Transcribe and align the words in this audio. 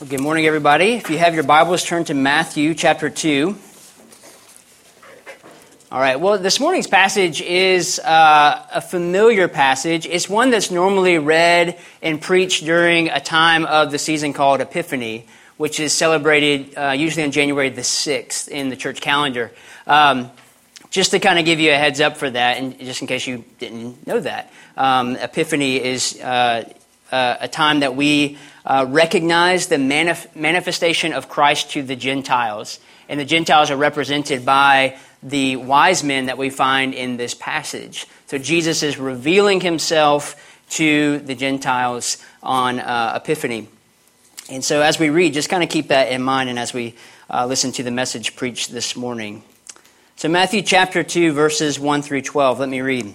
Well, 0.00 0.08
good 0.08 0.22
morning, 0.22 0.46
everybody. 0.46 0.94
If 0.94 1.10
you 1.10 1.18
have 1.18 1.34
your 1.34 1.42
Bibles, 1.42 1.84
turn 1.84 2.04
to 2.04 2.14
Matthew 2.14 2.72
chapter 2.74 3.10
2. 3.10 3.54
All 5.92 6.00
right, 6.00 6.18
well, 6.18 6.38
this 6.38 6.58
morning's 6.58 6.86
passage 6.86 7.42
is 7.42 7.98
uh, 7.98 8.66
a 8.72 8.80
familiar 8.80 9.46
passage. 9.46 10.06
It's 10.06 10.26
one 10.26 10.48
that's 10.48 10.70
normally 10.70 11.18
read 11.18 11.78
and 12.00 12.18
preached 12.18 12.64
during 12.64 13.10
a 13.10 13.20
time 13.20 13.66
of 13.66 13.90
the 13.90 13.98
season 13.98 14.32
called 14.32 14.62
Epiphany, 14.62 15.26
which 15.58 15.78
is 15.78 15.92
celebrated 15.92 16.78
uh, 16.78 16.92
usually 16.92 17.24
on 17.24 17.30
January 17.30 17.68
the 17.68 17.82
6th 17.82 18.48
in 18.48 18.70
the 18.70 18.76
church 18.76 19.02
calendar. 19.02 19.52
Um, 19.86 20.30
just 20.88 21.10
to 21.10 21.18
kind 21.18 21.38
of 21.38 21.44
give 21.44 21.60
you 21.60 21.72
a 21.72 21.76
heads 21.76 22.00
up 22.00 22.16
for 22.16 22.30
that, 22.30 22.56
and 22.56 22.78
just 22.78 23.02
in 23.02 23.06
case 23.06 23.26
you 23.26 23.44
didn't 23.58 24.06
know 24.06 24.20
that, 24.20 24.50
um, 24.78 25.16
Epiphany 25.16 25.76
is 25.76 26.18
uh, 26.22 26.64
uh 27.10 27.36
a 27.40 27.48
time 27.48 27.80
that 27.80 27.96
we 27.96 28.38
uh, 28.64 28.86
recognize 28.88 29.66
the 29.66 29.76
manif- 29.76 30.34
manifestation 30.36 31.12
of 31.12 31.28
Christ 31.28 31.70
to 31.72 31.82
the 31.82 31.96
Gentiles. 31.96 32.78
And 33.08 33.18
the 33.18 33.24
Gentiles 33.24 33.70
are 33.70 33.76
represented 33.76 34.44
by 34.44 34.96
the 35.22 35.56
wise 35.56 36.04
men 36.04 36.26
that 36.26 36.38
we 36.38 36.50
find 36.50 36.94
in 36.94 37.16
this 37.16 37.34
passage. 37.34 38.06
So 38.26 38.38
Jesus 38.38 38.82
is 38.82 38.98
revealing 38.98 39.60
himself 39.60 40.36
to 40.70 41.18
the 41.18 41.34
Gentiles 41.34 42.18
on 42.42 42.78
uh, 42.78 43.14
Epiphany. 43.16 43.68
And 44.48 44.64
so 44.64 44.82
as 44.82 44.98
we 44.98 45.10
read, 45.10 45.34
just 45.34 45.48
kind 45.48 45.62
of 45.62 45.68
keep 45.68 45.88
that 45.88 46.10
in 46.10 46.22
mind 46.22 46.48
and 46.48 46.58
as 46.58 46.72
we 46.72 46.94
uh, 47.28 47.46
listen 47.46 47.72
to 47.72 47.82
the 47.82 47.90
message 47.90 48.36
preached 48.36 48.72
this 48.72 48.96
morning. 48.96 49.42
So, 50.16 50.28
Matthew 50.28 50.62
chapter 50.62 51.02
2, 51.02 51.32
verses 51.32 51.78
1 51.78 52.02
through 52.02 52.22
12. 52.22 52.60
Let 52.60 52.68
me 52.68 52.80
read. 52.80 53.14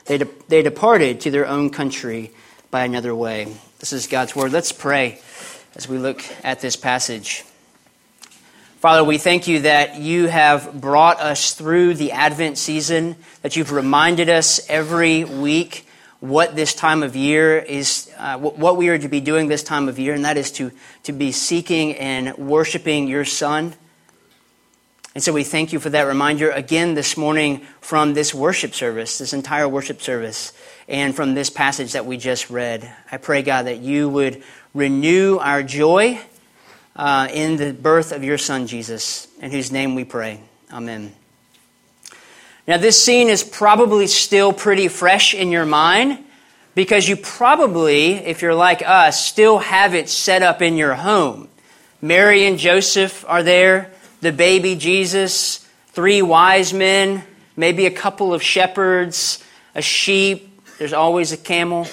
they, 0.05 0.17
de- 0.17 0.29
they 0.47 0.61
departed 0.61 1.21
to 1.21 1.31
their 1.31 1.47
own 1.47 1.69
country 1.69 2.31
by 2.69 2.83
another 2.85 3.13
way. 3.13 3.55
This 3.79 3.93
is 3.93 4.07
God's 4.07 4.35
word. 4.35 4.51
Let's 4.51 4.71
pray 4.71 5.19
as 5.75 5.87
we 5.87 5.97
look 5.97 6.23
at 6.43 6.59
this 6.59 6.75
passage. 6.75 7.43
Father, 8.79 9.03
we 9.03 9.19
thank 9.19 9.47
you 9.47 9.59
that 9.59 9.99
you 9.99 10.27
have 10.27 10.81
brought 10.81 11.19
us 11.19 11.53
through 11.53 11.93
the 11.93 12.13
Advent 12.13 12.57
season, 12.57 13.15
that 13.43 13.55
you've 13.55 13.71
reminded 13.71 14.27
us 14.27 14.59
every 14.69 15.23
week 15.23 15.87
what 16.19 16.55
this 16.55 16.73
time 16.73 17.03
of 17.03 17.15
year 17.15 17.57
is, 17.57 18.11
uh, 18.17 18.37
what 18.37 18.77
we 18.77 18.89
are 18.89 18.97
to 18.97 19.07
be 19.07 19.19
doing 19.19 19.47
this 19.47 19.63
time 19.63 19.89
of 19.89 19.99
year, 19.99 20.13
and 20.13 20.25
that 20.25 20.37
is 20.37 20.51
to, 20.51 20.71
to 21.03 21.11
be 21.11 21.31
seeking 21.31 21.95
and 21.95 22.37
worshiping 22.37 23.07
your 23.07 23.25
Son. 23.25 23.73
And 25.13 25.21
so 25.21 25.33
we 25.33 25.43
thank 25.43 25.73
you 25.73 25.79
for 25.81 25.89
that 25.89 26.03
reminder 26.03 26.49
again 26.51 26.93
this 26.93 27.17
morning 27.17 27.65
from 27.81 28.13
this 28.13 28.33
worship 28.33 28.73
service, 28.73 29.17
this 29.17 29.33
entire 29.33 29.67
worship 29.67 30.01
service, 30.01 30.53
and 30.87 31.13
from 31.13 31.33
this 31.33 31.49
passage 31.49 31.93
that 31.93 32.05
we 32.05 32.15
just 32.15 32.49
read. 32.49 32.89
I 33.11 33.17
pray, 33.17 33.41
God, 33.41 33.63
that 33.63 33.79
you 33.79 34.07
would 34.07 34.41
renew 34.73 35.37
our 35.37 35.63
joy 35.63 36.17
uh, 36.95 37.27
in 37.33 37.57
the 37.57 37.73
birth 37.73 38.13
of 38.13 38.23
your 38.23 38.37
Son, 38.37 38.67
Jesus, 38.67 39.27
in 39.41 39.51
whose 39.51 39.69
name 39.69 39.95
we 39.95 40.05
pray. 40.05 40.39
Amen. 40.71 41.13
Now, 42.65 42.77
this 42.77 43.03
scene 43.03 43.27
is 43.27 43.43
probably 43.43 44.07
still 44.07 44.53
pretty 44.53 44.87
fresh 44.87 45.33
in 45.33 45.51
your 45.51 45.65
mind 45.65 46.23
because 46.73 47.09
you 47.09 47.17
probably, 47.17 48.13
if 48.13 48.41
you're 48.41 48.55
like 48.55 48.81
us, 48.81 49.25
still 49.25 49.57
have 49.59 49.93
it 49.93 50.07
set 50.07 50.41
up 50.41 50.61
in 50.61 50.77
your 50.77 50.93
home. 50.93 51.49
Mary 52.01 52.45
and 52.45 52.57
Joseph 52.57 53.25
are 53.27 53.43
there 53.43 53.91
the 54.21 54.31
baby 54.31 54.75
Jesus, 54.75 55.67
three 55.87 56.21
wise 56.21 56.73
men, 56.73 57.23
maybe 57.57 57.87
a 57.87 57.91
couple 57.91 58.33
of 58.33 58.41
shepherds, 58.41 59.43
a 59.75 59.81
sheep, 59.81 60.47
there's 60.77 60.93
always 60.93 61.31
a 61.31 61.37
camel, 61.37 61.87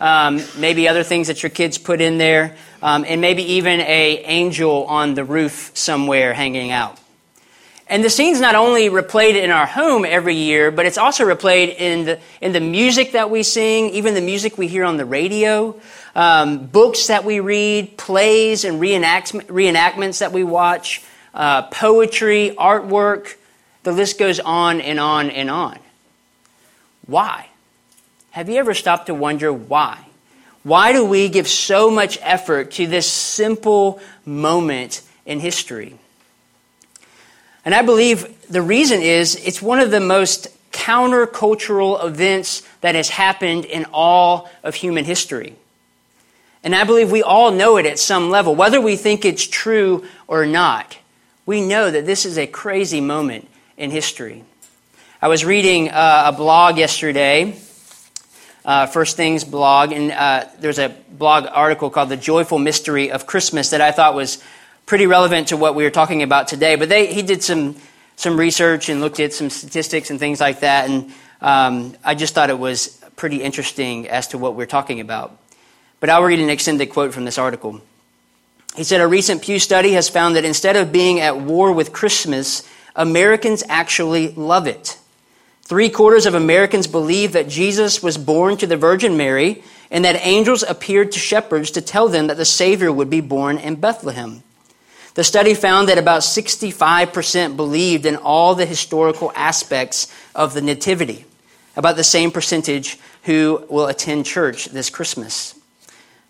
um, 0.00 0.42
maybe 0.58 0.88
other 0.88 1.02
things 1.02 1.28
that 1.28 1.42
your 1.42 1.50
kids 1.50 1.78
put 1.78 2.00
in 2.00 2.18
there, 2.18 2.56
um, 2.82 3.04
and 3.06 3.20
maybe 3.20 3.42
even 3.54 3.80
a 3.80 4.18
angel 4.24 4.84
on 4.84 5.14
the 5.14 5.24
roof 5.24 5.70
somewhere 5.74 6.32
hanging 6.34 6.70
out. 6.70 6.98
And 7.86 8.02
the 8.02 8.08
scene's 8.08 8.40
not 8.40 8.54
only 8.54 8.88
replayed 8.88 9.34
in 9.34 9.50
our 9.50 9.66
home 9.66 10.06
every 10.06 10.36
year, 10.36 10.70
but 10.70 10.86
it's 10.86 10.96
also 10.96 11.24
replayed 11.24 11.76
in 11.78 12.06
the, 12.06 12.18
in 12.40 12.52
the 12.52 12.60
music 12.60 13.12
that 13.12 13.28
we 13.30 13.42
sing, 13.42 13.90
even 13.90 14.14
the 14.14 14.22
music 14.22 14.56
we 14.56 14.68
hear 14.68 14.84
on 14.84 14.96
the 14.96 15.04
radio, 15.04 15.78
um, 16.14 16.66
books 16.66 17.08
that 17.08 17.24
we 17.24 17.40
read, 17.40 17.98
plays 17.98 18.64
and 18.64 18.80
reenact, 18.80 19.32
reenactments 19.32 20.20
that 20.20 20.32
we 20.32 20.44
watch 20.44 21.02
uh, 21.34 21.62
poetry, 21.62 22.54
artwork. 22.56 23.34
The 23.82 23.92
list 23.92 24.18
goes 24.18 24.40
on 24.40 24.80
and 24.80 24.98
on 24.98 25.30
and 25.30 25.50
on. 25.50 25.78
Why? 27.06 27.48
Have 28.30 28.48
you 28.48 28.56
ever 28.56 28.72
stopped 28.72 29.06
to 29.06 29.14
wonder 29.14 29.52
why? 29.52 29.98
Why 30.62 30.92
do 30.92 31.04
we 31.04 31.28
give 31.28 31.46
so 31.46 31.90
much 31.90 32.18
effort 32.22 32.70
to 32.72 32.86
this 32.86 33.10
simple 33.10 34.00
moment 34.24 35.02
in 35.26 35.40
history? 35.40 35.98
And 37.64 37.74
I 37.74 37.82
believe 37.82 38.48
the 38.48 38.62
reason 38.62 39.02
is 39.02 39.36
it's 39.36 39.60
one 39.60 39.80
of 39.80 39.90
the 39.90 40.00
most 40.00 40.48
countercultural 40.72 42.04
events 42.04 42.62
that 42.80 42.94
has 42.94 43.10
happened 43.10 43.64
in 43.64 43.86
all 43.92 44.50
of 44.62 44.74
human 44.74 45.04
history. 45.04 45.54
And 46.62 46.74
I 46.74 46.84
believe 46.84 47.10
we 47.10 47.22
all 47.22 47.50
know 47.50 47.76
it 47.76 47.84
at 47.84 47.98
some 47.98 48.30
level, 48.30 48.54
whether 48.54 48.80
we 48.80 48.96
think 48.96 49.24
it's 49.24 49.46
true 49.46 50.06
or 50.26 50.46
not 50.46 50.96
we 51.46 51.60
know 51.60 51.90
that 51.90 52.06
this 52.06 52.24
is 52.24 52.38
a 52.38 52.46
crazy 52.46 53.00
moment 53.00 53.48
in 53.76 53.90
history. 53.90 54.44
I 55.20 55.28
was 55.28 55.44
reading 55.44 55.90
uh, 55.90 56.24
a 56.26 56.32
blog 56.32 56.78
yesterday, 56.78 57.56
uh, 58.64 58.86
First 58.86 59.16
Things 59.16 59.44
blog, 59.44 59.92
and 59.92 60.10
uh, 60.10 60.46
there's 60.60 60.78
a 60.78 60.94
blog 61.10 61.46
article 61.50 61.90
called 61.90 62.08
The 62.08 62.16
Joyful 62.16 62.58
Mystery 62.58 63.10
of 63.10 63.26
Christmas 63.26 63.70
that 63.70 63.82
I 63.82 63.90
thought 63.90 64.14
was 64.14 64.42
pretty 64.86 65.06
relevant 65.06 65.48
to 65.48 65.56
what 65.56 65.74
we 65.74 65.84
were 65.84 65.90
talking 65.90 66.22
about 66.22 66.48
today. 66.48 66.76
But 66.76 66.88
they, 66.88 67.12
he 67.12 67.22
did 67.22 67.42
some, 67.42 67.76
some 68.16 68.38
research 68.38 68.88
and 68.88 69.00
looked 69.00 69.20
at 69.20 69.34
some 69.34 69.50
statistics 69.50 70.10
and 70.10 70.18
things 70.18 70.40
like 70.40 70.60
that, 70.60 70.88
and 70.88 71.12
um, 71.42 71.94
I 72.02 72.14
just 72.14 72.34
thought 72.34 72.48
it 72.48 72.58
was 72.58 72.88
pretty 73.16 73.42
interesting 73.42 74.08
as 74.08 74.28
to 74.28 74.38
what 74.38 74.54
we're 74.54 74.66
talking 74.66 75.00
about. 75.00 75.38
But 76.00 76.08
I'll 76.08 76.22
read 76.22 76.40
an 76.40 76.48
extended 76.48 76.86
quote 76.86 77.12
from 77.12 77.26
this 77.26 77.36
article. 77.36 77.82
He 78.74 78.84
said 78.84 79.00
a 79.00 79.06
recent 79.06 79.42
Pew 79.42 79.58
study 79.58 79.92
has 79.92 80.08
found 80.08 80.34
that 80.36 80.44
instead 80.44 80.76
of 80.76 80.92
being 80.92 81.20
at 81.20 81.38
war 81.40 81.72
with 81.72 81.92
Christmas, 81.92 82.68
Americans 82.96 83.62
actually 83.68 84.28
love 84.32 84.66
it. 84.66 84.98
Three 85.62 85.88
quarters 85.88 86.26
of 86.26 86.34
Americans 86.34 86.86
believe 86.86 87.32
that 87.32 87.48
Jesus 87.48 88.02
was 88.02 88.18
born 88.18 88.56
to 88.58 88.66
the 88.66 88.76
Virgin 88.76 89.16
Mary 89.16 89.62
and 89.90 90.04
that 90.04 90.16
angels 90.26 90.62
appeared 90.62 91.12
to 91.12 91.18
shepherds 91.18 91.70
to 91.70 91.80
tell 91.80 92.08
them 92.08 92.26
that 92.26 92.36
the 92.36 92.44
Savior 92.44 92.92
would 92.92 93.08
be 93.08 93.20
born 93.20 93.58
in 93.58 93.76
Bethlehem. 93.76 94.42
The 95.14 95.24
study 95.24 95.54
found 95.54 95.88
that 95.88 95.98
about 95.98 96.22
65% 96.22 97.56
believed 97.56 98.04
in 98.04 98.16
all 98.16 98.56
the 98.56 98.66
historical 98.66 99.30
aspects 99.36 100.12
of 100.34 100.52
the 100.52 100.60
Nativity, 100.60 101.24
about 101.76 101.94
the 101.94 102.04
same 102.04 102.32
percentage 102.32 102.98
who 103.22 103.64
will 103.70 103.86
attend 103.86 104.26
church 104.26 104.66
this 104.66 104.90
Christmas. 104.90 105.58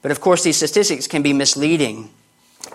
But 0.02 0.10
of 0.10 0.20
course, 0.20 0.44
these 0.44 0.58
statistics 0.58 1.06
can 1.06 1.22
be 1.22 1.32
misleading. 1.32 2.10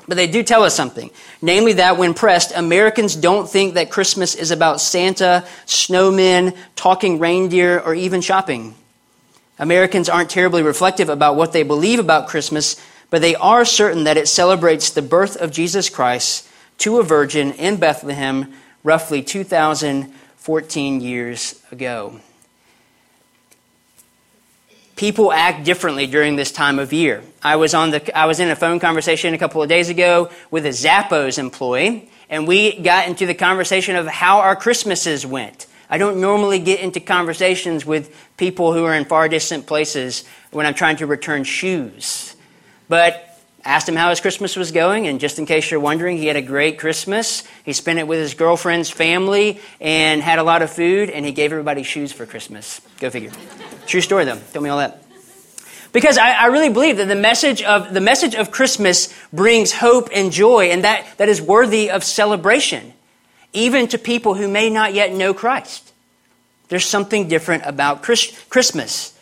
But 0.08 0.16
they 0.16 0.28
do 0.28 0.44
tell 0.44 0.64
us 0.64 0.76
something. 0.76 1.10
Namely, 1.42 1.74
that 1.74 1.98
when 1.98 2.14
pressed, 2.14 2.52
Americans 2.56 3.16
don't 3.16 3.50
think 3.50 3.74
that 3.74 3.92
Christmas 3.92 4.36
is 4.36 4.52
about 4.52 4.82
Santa, 4.82 5.46
snowmen, 5.66 6.56
talking 6.76 7.20
reindeer, 7.20 7.80
or 7.80 7.94
even 7.94 8.22
shopping. 8.22 8.76
Americans 9.58 10.10
aren't 10.10 10.30
terribly 10.30 10.64
reflective 10.64 11.10
about 11.10 11.36
what 11.36 11.52
they 11.52 11.64
believe 11.64 12.00
about 12.00 12.28
Christmas, 12.28 12.82
but 13.10 13.22
they 13.22 13.36
are 13.36 13.66
certain 13.66 14.06
that 14.06 14.18
it 14.18 14.28
celebrates 14.28 14.90
the 14.90 15.02
birth 15.02 15.36
of 15.36 15.52
Jesus 15.52 15.90
Christ 15.90 16.48
to 16.80 17.00
a 17.00 17.04
virgin 17.04 17.52
in 17.54 17.78
Bethlehem 17.78 18.54
roughly 18.84 19.22
2,014 19.22 21.02
years 21.02 21.62
ago 21.72 22.20
people 25.00 25.32
act 25.32 25.64
differently 25.64 26.06
during 26.08 26.36
this 26.36 26.52
time 26.52 26.78
of 26.78 26.92
year. 26.92 27.24
I 27.42 27.56
was, 27.56 27.74
on 27.74 27.92
the, 27.92 28.18
I 28.18 28.26
was 28.26 28.42
in 28.42 28.50
a 28.50 28.56
phone 28.56 28.82
conversation 28.82 29.34
a 29.34 29.38
couple 29.38 29.64
of 29.64 29.70
days 29.70 29.88
ago 29.88 30.30
with 30.52 30.66
a 30.66 30.70
Zappos 30.70 31.40
employee, 31.40 32.10
and 32.30 32.46
we 32.46 32.78
got 32.82 33.08
into 33.08 33.26
the 33.26 33.34
conversation 33.34 33.96
of 33.96 34.08
how 34.08 34.40
our 34.40 34.58
Christmases 34.58 35.26
went. 35.26 35.68
I 35.90 36.00
don't 36.00 36.20
normally 36.20 36.60
get 36.60 36.82
into 36.82 37.00
conversations 37.00 37.86
with 37.86 38.14
people 38.36 38.74
who 38.74 38.84
are 38.84 38.94
in 38.94 39.06
far 39.06 39.30
distant 39.30 39.68
places 39.68 40.26
when 40.52 40.66
I'm 40.66 40.74
trying 40.74 40.98
to 40.98 41.08
return 41.08 41.46
shoes. 41.46 42.36
But 42.90 43.29
asked 43.66 43.90
him 43.90 43.96
how 43.96 44.10
his 44.10 44.22
Christmas 44.22 44.56
was 44.56 44.72
going, 44.72 45.08
and 45.08 45.20
just 45.20 45.40
in 45.40 45.46
case 45.46 45.70
you're 45.70 45.80
wondering, 45.80 46.18
he 46.18 46.28
had 46.28 46.36
a 46.36 46.42
great 46.42 46.80
Christmas. 46.80 47.44
He 47.64 47.74
spent 47.74 48.00
it 48.00 48.08
with 48.08 48.20
his 48.20 48.34
girlfriend's 48.34 48.90
family 48.90 49.60
and 49.82 50.22
had 50.22 50.40
a 50.40 50.44
lot 50.44 50.62
of 50.62 50.72
food, 50.72 51.10
and 51.10 51.26
he 51.26 51.32
gave 51.32 51.52
everybody 51.52 51.84
shoes 51.84 52.12
for 52.12 52.26
Christmas. 52.26 52.82
Go 53.00 53.10
figure. 53.10 53.32
True 53.86 54.02
story, 54.02 54.26
though. 54.26 54.40
Tell 54.54 54.62
me 54.62 54.70
all 54.70 54.78
that. 54.78 55.04
Because 55.92 56.18
I, 56.18 56.32
I, 56.32 56.46
really 56.48 56.70
believe 56.70 56.98
that 56.98 57.08
the 57.08 57.16
message 57.16 57.64
of 57.64 57.94
the 57.94 58.02
message 58.02 58.36
of 58.36 58.52
Christmas 58.52 59.12
brings 59.34 59.72
hope 59.74 60.10
and 60.14 60.32
joy, 60.32 60.66
and 60.66 60.84
that, 60.84 61.06
that 61.18 61.30
is 61.30 61.42
worthy 61.42 61.90
of 61.90 62.04
celebration, 62.04 62.94
even 63.54 63.88
to 63.88 63.98
people 63.98 64.36
who 64.36 64.48
may 64.48 64.70
not 64.70 64.94
yet 64.94 65.12
know 65.12 65.34
Christ. 65.34 65.92
There's 66.68 66.86
something 66.86 67.28
different 67.28 67.64
about 67.66 68.04
Christmas. 68.04 69.18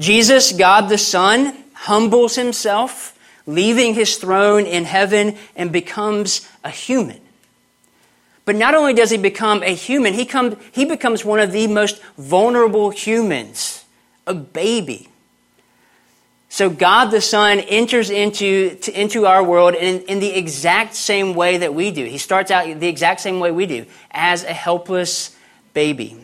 Jesus, 0.00 0.52
God 0.52 0.88
the 0.88 0.98
Son, 0.98 1.56
humbles 1.74 2.34
himself 2.34 3.16
leaving 3.54 3.94
his 3.94 4.16
throne 4.16 4.64
in 4.64 4.84
heaven 4.84 5.36
and 5.56 5.72
becomes 5.72 6.48
a 6.64 6.70
human. 6.70 7.20
But 8.44 8.56
not 8.56 8.74
only 8.74 8.94
does 8.94 9.10
he 9.10 9.18
become 9.18 9.62
a 9.62 9.74
human, 9.74 10.14
he, 10.14 10.24
come, 10.24 10.56
he 10.72 10.84
becomes 10.84 11.24
one 11.24 11.40
of 11.40 11.52
the 11.52 11.66
most 11.66 12.02
vulnerable 12.16 12.90
humans, 12.90 13.84
a 14.26 14.34
baby. 14.34 15.08
So 16.48 16.68
God 16.68 17.10
the 17.10 17.20
Son 17.20 17.60
enters 17.60 18.10
into, 18.10 18.74
to, 18.74 19.00
into 19.00 19.26
our 19.26 19.44
world 19.44 19.74
in, 19.74 20.02
in 20.02 20.18
the 20.18 20.34
exact 20.36 20.96
same 20.96 21.34
way 21.34 21.58
that 21.58 21.74
we 21.74 21.92
do. 21.92 22.04
He 22.04 22.18
starts 22.18 22.50
out 22.50 22.80
the 22.80 22.88
exact 22.88 23.20
same 23.20 23.38
way 23.38 23.52
we 23.52 23.66
do, 23.66 23.86
as 24.10 24.42
a 24.42 24.52
helpless 24.52 25.36
baby. 25.74 26.16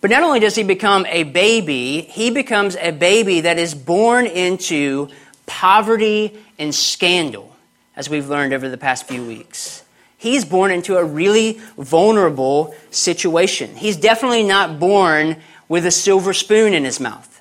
But 0.00 0.10
not 0.10 0.22
only 0.22 0.40
does 0.40 0.56
he 0.56 0.64
become 0.64 1.06
a 1.06 1.22
baby, 1.24 2.00
he 2.00 2.30
becomes 2.30 2.74
a 2.74 2.90
baby 2.90 3.42
that 3.42 3.58
is 3.58 3.74
born 3.74 4.26
into 4.26 5.08
poverty 5.50 6.38
and 6.60 6.72
scandal, 6.72 7.56
as 7.96 8.08
we've 8.08 8.28
learned 8.28 8.54
over 8.54 8.68
the 8.68 8.78
past 8.78 9.08
few 9.08 9.26
weeks. 9.26 9.82
He's 10.16 10.44
born 10.44 10.70
into 10.70 10.96
a 10.96 11.04
really 11.04 11.60
vulnerable 11.76 12.72
situation. 12.92 13.74
He's 13.74 13.96
definitely 13.96 14.44
not 14.44 14.78
born 14.78 15.38
with 15.68 15.84
a 15.86 15.90
silver 15.90 16.32
spoon 16.32 16.72
in 16.72 16.84
his 16.84 17.00
mouth. 17.00 17.40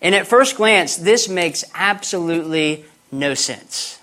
And 0.00 0.14
at 0.14 0.26
first 0.26 0.56
glance, 0.56 0.96
this 0.96 1.28
makes 1.28 1.64
absolutely 1.74 2.86
no 3.12 3.34
sense. 3.34 3.98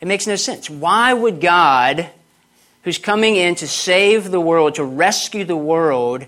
It 0.00 0.08
makes 0.08 0.26
no 0.26 0.36
sense. 0.36 0.70
Why 0.70 1.12
would 1.12 1.42
God, 1.42 2.08
who's 2.82 2.98
coming 2.98 3.36
in 3.36 3.56
to 3.56 3.68
save 3.68 4.30
the 4.30 4.40
world, 4.40 4.76
to 4.76 4.84
rescue 4.84 5.44
the 5.44 5.56
world, 5.56 6.24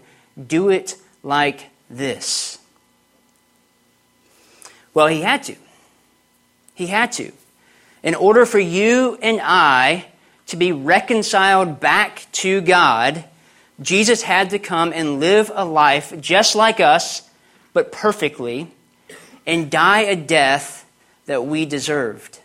do 0.47 0.69
it 0.69 0.97
like 1.23 1.71
this? 1.89 2.59
Well, 4.97 5.09
he 5.09 5.21
had 5.21 5.43
to. 5.43 5.57
He 6.75 6.87
had 6.87 7.13
to. 7.13 7.31
In 8.03 8.15
order 8.15 8.47
for 8.47 8.59
you 8.59 9.19
and 9.21 9.43
I 9.43 10.07
to 10.47 10.57
be 10.57 10.73
reconciled 10.73 11.81
back 11.81 12.27
to 12.33 12.63
God, 12.63 13.23
Jesus 13.79 14.23
had 14.23 14.49
to 14.51 14.59
come 14.59 14.95
and 14.95 15.21
live 15.21 15.53
a 15.55 15.67
life 15.67 16.19
just 16.19 16.57
like 16.57 16.81
us, 16.81 17.29
but 17.75 17.93
perfectly, 17.93 18.71
and 19.47 19.71
die 19.71 20.01
a 20.01 20.17
death 20.17 20.87
that 21.27 21.45
we 21.45 21.67
deserved. 21.67 22.41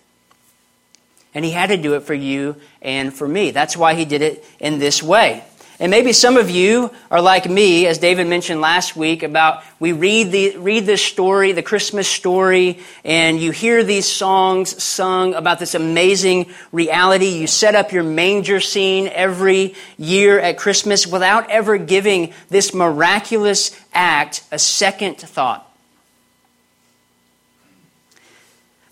And 1.34 1.46
he 1.46 1.52
had 1.52 1.68
to 1.68 1.78
do 1.78 1.94
it 1.94 2.04
for 2.04 2.14
you 2.14 2.58
and 2.82 3.14
for 3.14 3.30
me. 3.30 3.52
That's 3.52 3.78
why 3.78 3.94
he 3.94 4.04
did 4.04 4.22
it 4.22 4.44
in 4.60 4.78
this 4.78 5.02
way. 5.02 5.46
And 5.82 5.90
maybe 5.90 6.14
some 6.14 6.38
of 6.38 6.52
you 6.52 6.92
are 7.10 7.24
like 7.24 7.50
me, 7.50 7.88
as 7.88 7.98
David 7.98 8.28
mentioned 8.28 8.62
last 8.62 8.96
week, 8.96 9.24
about 9.24 9.64
we 9.80 9.94
read 9.94 10.32
the 10.32 10.56
read 10.58 10.86
this 10.86 11.04
story, 11.04 11.54
the 11.54 11.64
Christmas 11.64 12.08
story, 12.08 12.78
and 13.04 13.40
you 13.40 13.50
hear 13.50 13.84
these 13.84 14.06
songs 14.06 14.82
sung 14.82 15.34
about 15.34 15.58
this 15.58 15.74
amazing 15.74 16.52
reality. 16.72 17.30
You 17.30 17.48
set 17.48 17.74
up 17.74 17.92
your 17.92 18.04
manger 18.04 18.60
scene 18.60 19.08
every 19.08 19.74
year 19.98 20.40
at 20.40 20.60
Christmas 20.60 21.08
without 21.08 21.50
ever 21.50 21.80
giving 21.80 22.32
this 22.50 22.76
miraculous 22.76 23.76
act 23.92 24.44
a 24.52 24.60
second 24.60 25.18
thought. 25.18 25.68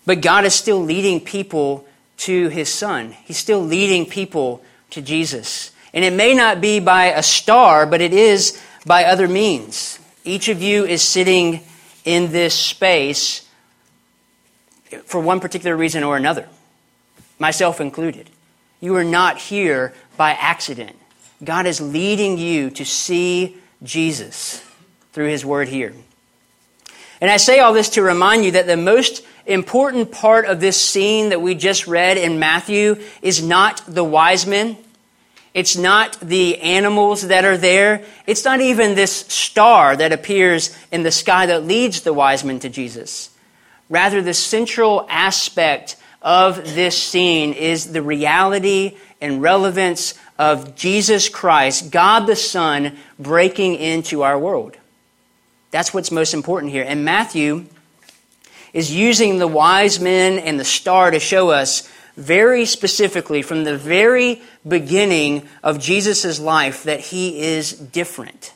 But 0.04 0.22
God 0.22 0.44
is 0.44 0.56
still 0.56 0.82
leading 0.82 1.20
people 1.20 1.86
to 2.16 2.48
his 2.48 2.68
son. 2.68 3.12
He's 3.26 3.38
still 3.38 3.62
leading 3.62 4.06
people 4.06 4.64
to 4.90 5.00
Jesus. 5.00 5.70
And 5.92 6.04
it 6.04 6.12
may 6.12 6.34
not 6.34 6.60
be 6.60 6.80
by 6.80 7.06
a 7.06 7.22
star, 7.22 7.86
but 7.86 8.00
it 8.00 8.12
is 8.12 8.60
by 8.86 9.04
other 9.04 9.28
means. 9.28 9.98
Each 10.24 10.48
of 10.48 10.62
you 10.62 10.84
is 10.84 11.02
sitting 11.02 11.62
in 12.04 12.32
this 12.32 12.54
space 12.54 13.46
for 15.04 15.20
one 15.20 15.40
particular 15.40 15.76
reason 15.76 16.02
or 16.02 16.16
another, 16.16 16.48
myself 17.38 17.80
included. 17.80 18.28
You 18.80 18.96
are 18.96 19.04
not 19.04 19.38
here 19.38 19.94
by 20.16 20.32
accident. 20.32 20.96
God 21.42 21.66
is 21.66 21.80
leading 21.80 22.38
you 22.38 22.70
to 22.70 22.84
see 22.84 23.56
Jesus 23.82 24.64
through 25.12 25.28
His 25.28 25.44
Word 25.44 25.68
here. 25.68 25.94
And 27.20 27.30
I 27.30 27.36
say 27.36 27.60
all 27.60 27.72
this 27.72 27.90
to 27.90 28.02
remind 28.02 28.44
you 28.44 28.52
that 28.52 28.66
the 28.66 28.76
most 28.76 29.24
important 29.46 30.10
part 30.10 30.46
of 30.46 30.60
this 30.60 30.80
scene 30.80 31.30
that 31.30 31.42
we 31.42 31.54
just 31.54 31.86
read 31.86 32.16
in 32.16 32.38
Matthew 32.38 33.00
is 33.20 33.42
not 33.42 33.82
the 33.86 34.04
wise 34.04 34.46
men 34.46 34.76
it's 35.52 35.76
not 35.76 36.18
the 36.20 36.60
animals 36.60 37.22
that 37.28 37.44
are 37.44 37.56
there. 37.56 38.04
It's 38.26 38.44
not 38.44 38.60
even 38.60 38.94
this 38.94 39.12
star 39.12 39.96
that 39.96 40.12
appears 40.12 40.76
in 40.92 41.02
the 41.02 41.10
sky 41.10 41.46
that 41.46 41.64
leads 41.64 42.02
the 42.02 42.12
wise 42.12 42.44
men 42.44 42.60
to 42.60 42.68
Jesus. 42.68 43.30
Rather, 43.88 44.22
the 44.22 44.34
central 44.34 45.06
aspect 45.08 45.96
of 46.22 46.56
this 46.74 46.96
scene 46.96 47.52
is 47.52 47.92
the 47.92 48.02
reality 48.02 48.96
and 49.20 49.42
relevance 49.42 50.14
of 50.38 50.76
Jesus 50.76 51.28
Christ, 51.28 51.90
God 51.90 52.26
the 52.26 52.36
Son, 52.36 52.96
breaking 53.18 53.74
into 53.74 54.22
our 54.22 54.38
world. 54.38 54.76
That's 55.70 55.92
what's 55.92 56.10
most 56.10 56.32
important 56.32 56.72
here. 56.72 56.84
And 56.86 57.04
Matthew 57.04 57.66
is 58.72 58.94
using 58.94 59.38
the 59.38 59.48
wise 59.48 59.98
men 60.00 60.38
and 60.38 60.58
the 60.58 60.64
star 60.64 61.10
to 61.10 61.18
show 61.18 61.50
us 61.50 61.90
very 62.16 62.64
specifically 62.64 63.42
from 63.42 63.64
the 63.64 63.76
very 63.76 64.42
beginning 64.66 65.48
of 65.62 65.78
Jesus' 65.78 66.38
life 66.38 66.84
that 66.84 67.00
he 67.00 67.40
is 67.40 67.72
different. 67.72 68.52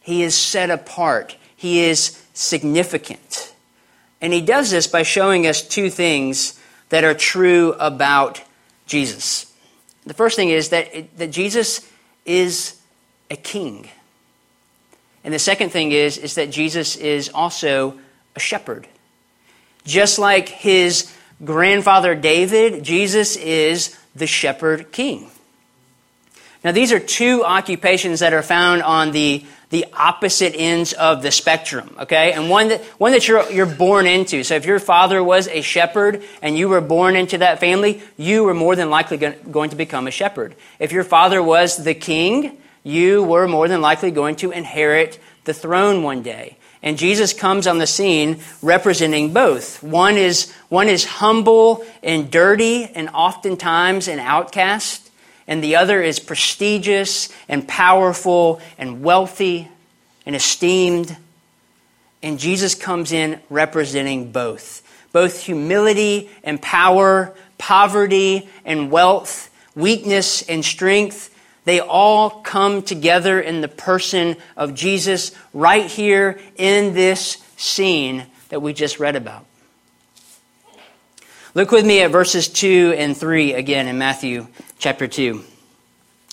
He 0.00 0.22
is 0.22 0.34
set 0.34 0.70
apart. 0.70 1.36
He 1.56 1.80
is 1.80 2.22
significant. 2.34 3.54
And 4.20 4.32
he 4.32 4.40
does 4.40 4.70
this 4.70 4.86
by 4.86 5.02
showing 5.02 5.46
us 5.46 5.66
two 5.66 5.90
things 5.90 6.60
that 6.90 7.04
are 7.04 7.14
true 7.14 7.72
about 7.78 8.42
Jesus. 8.86 9.52
The 10.06 10.14
first 10.14 10.36
thing 10.36 10.50
is 10.50 10.68
that, 10.68 11.16
that 11.16 11.30
Jesus 11.30 11.88
is 12.24 12.78
a 13.30 13.36
king. 13.36 13.88
And 15.24 15.32
the 15.32 15.38
second 15.38 15.70
thing 15.70 15.92
is, 15.92 16.18
is 16.18 16.34
that 16.34 16.50
Jesus 16.50 16.96
is 16.96 17.30
also 17.30 17.98
a 18.36 18.40
shepherd. 18.40 18.86
Just 19.84 20.18
like 20.18 20.48
his 20.48 21.10
grandfather 21.44 22.14
David, 22.14 22.82
Jesus 22.82 23.36
is 23.36 23.96
the 24.14 24.26
shepherd 24.26 24.92
king. 24.92 25.30
Now, 26.62 26.72
these 26.72 26.92
are 26.92 27.00
two 27.00 27.44
occupations 27.44 28.20
that 28.20 28.32
are 28.32 28.42
found 28.42 28.82
on 28.82 29.12
the 29.12 29.44
the 29.74 29.86
opposite 29.92 30.54
ends 30.54 30.92
of 30.92 31.20
the 31.20 31.32
spectrum, 31.32 31.96
okay? 31.98 32.32
And 32.32 32.48
one 32.48 32.68
that, 32.68 32.84
one 33.00 33.10
that 33.10 33.26
you're, 33.26 33.50
you're 33.50 33.66
born 33.66 34.06
into. 34.06 34.44
So 34.44 34.54
if 34.54 34.66
your 34.66 34.78
father 34.78 35.22
was 35.22 35.48
a 35.48 35.62
shepherd 35.62 36.22
and 36.42 36.56
you 36.56 36.68
were 36.68 36.80
born 36.80 37.16
into 37.16 37.38
that 37.38 37.58
family, 37.58 38.00
you 38.16 38.44
were 38.44 38.54
more 38.54 38.76
than 38.76 38.88
likely 38.88 39.16
going 39.16 39.70
to 39.70 39.76
become 39.76 40.06
a 40.06 40.12
shepherd. 40.12 40.54
If 40.78 40.92
your 40.92 41.02
father 41.02 41.42
was 41.42 41.82
the 41.82 41.92
king, 41.92 42.56
you 42.84 43.24
were 43.24 43.48
more 43.48 43.66
than 43.66 43.80
likely 43.80 44.12
going 44.12 44.36
to 44.36 44.52
inherit 44.52 45.18
the 45.42 45.54
throne 45.54 46.04
one 46.04 46.22
day. 46.22 46.56
And 46.84 46.98
Jesus 46.98 47.32
comes 47.32 47.66
on 47.66 47.78
the 47.78 47.86
scene 47.86 48.40
representing 48.62 49.32
both. 49.32 49.82
One 49.82 50.16
is, 50.16 50.52
one 50.68 50.88
is 50.88 51.04
humble 51.04 51.84
and 52.02 52.30
dirty 52.30 52.84
and 52.84 53.08
oftentimes 53.08 54.06
an 54.06 54.20
outcast 54.20 55.10
and 55.46 55.64
the 55.64 55.76
other 55.76 56.00
is 56.00 56.20
prestigious 56.20 57.28
and 57.48 57.66
powerful 57.66 58.60
and 58.78 59.02
wealthy 59.02 59.68
and 60.24 60.36
esteemed. 60.36 61.16
And 62.22 62.38
Jesus 62.38 62.74
comes 62.74 63.12
in 63.12 63.40
representing 63.50 64.30
both 64.30 64.82
both 65.12 65.44
humility 65.44 66.28
and 66.42 66.60
power, 66.60 67.32
poverty 67.56 68.48
and 68.64 68.90
wealth, 68.90 69.48
weakness 69.76 70.42
and 70.42 70.64
strength. 70.64 71.33
They 71.64 71.80
all 71.80 72.30
come 72.42 72.82
together 72.82 73.40
in 73.40 73.60
the 73.60 73.68
person 73.68 74.36
of 74.56 74.74
Jesus 74.74 75.32
right 75.52 75.86
here 75.86 76.38
in 76.56 76.94
this 76.94 77.42
scene 77.56 78.26
that 78.50 78.60
we 78.60 78.72
just 78.72 79.00
read 79.00 79.16
about. 79.16 79.46
Look 81.54 81.70
with 81.70 81.86
me 81.86 82.00
at 82.00 82.10
verses 82.10 82.48
2 82.48 82.94
and 82.96 83.16
3 83.16 83.54
again 83.54 83.86
in 83.86 83.96
Matthew 83.96 84.48
chapter 84.78 85.06
2 85.06 85.42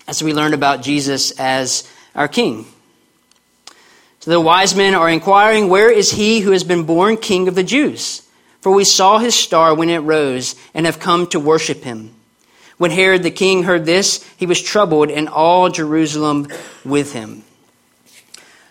as 0.08 0.22
we 0.22 0.34
learn 0.34 0.54
about 0.54 0.82
Jesus 0.82 1.32
as 1.40 1.88
our 2.16 2.28
King. 2.28 2.66
So 4.20 4.32
the 4.32 4.42
wise 4.42 4.76
men 4.76 4.94
are 4.94 5.10
inquiring, 5.10 5.70
Where 5.70 5.92
is 5.92 6.12
he 6.12 6.42
who 6.42 6.52
has 6.52 6.64
been 6.64 6.84
born 6.84 7.18
King 7.18 7.48
of 7.48 7.56
the 7.56 7.64
Jews? 7.64 8.28
For 8.62 8.72
we 8.72 8.84
saw 8.84 9.18
his 9.18 9.34
star 9.34 9.74
when 9.74 9.90
it 9.90 10.00
rose 10.00 10.56
and 10.74 10.86
have 10.86 11.00
come 11.00 11.28
to 11.28 11.40
worship 11.40 11.84
him. 11.84 12.14
When 12.78 12.92
Herod 12.92 13.24
the 13.24 13.32
king 13.32 13.64
heard 13.64 13.86
this, 13.86 14.28
he 14.38 14.46
was 14.46 14.62
troubled, 14.62 15.10
and 15.12 15.30
all 15.30 15.70
Jerusalem 15.70 16.48
with 16.84 17.14
him. 17.14 17.44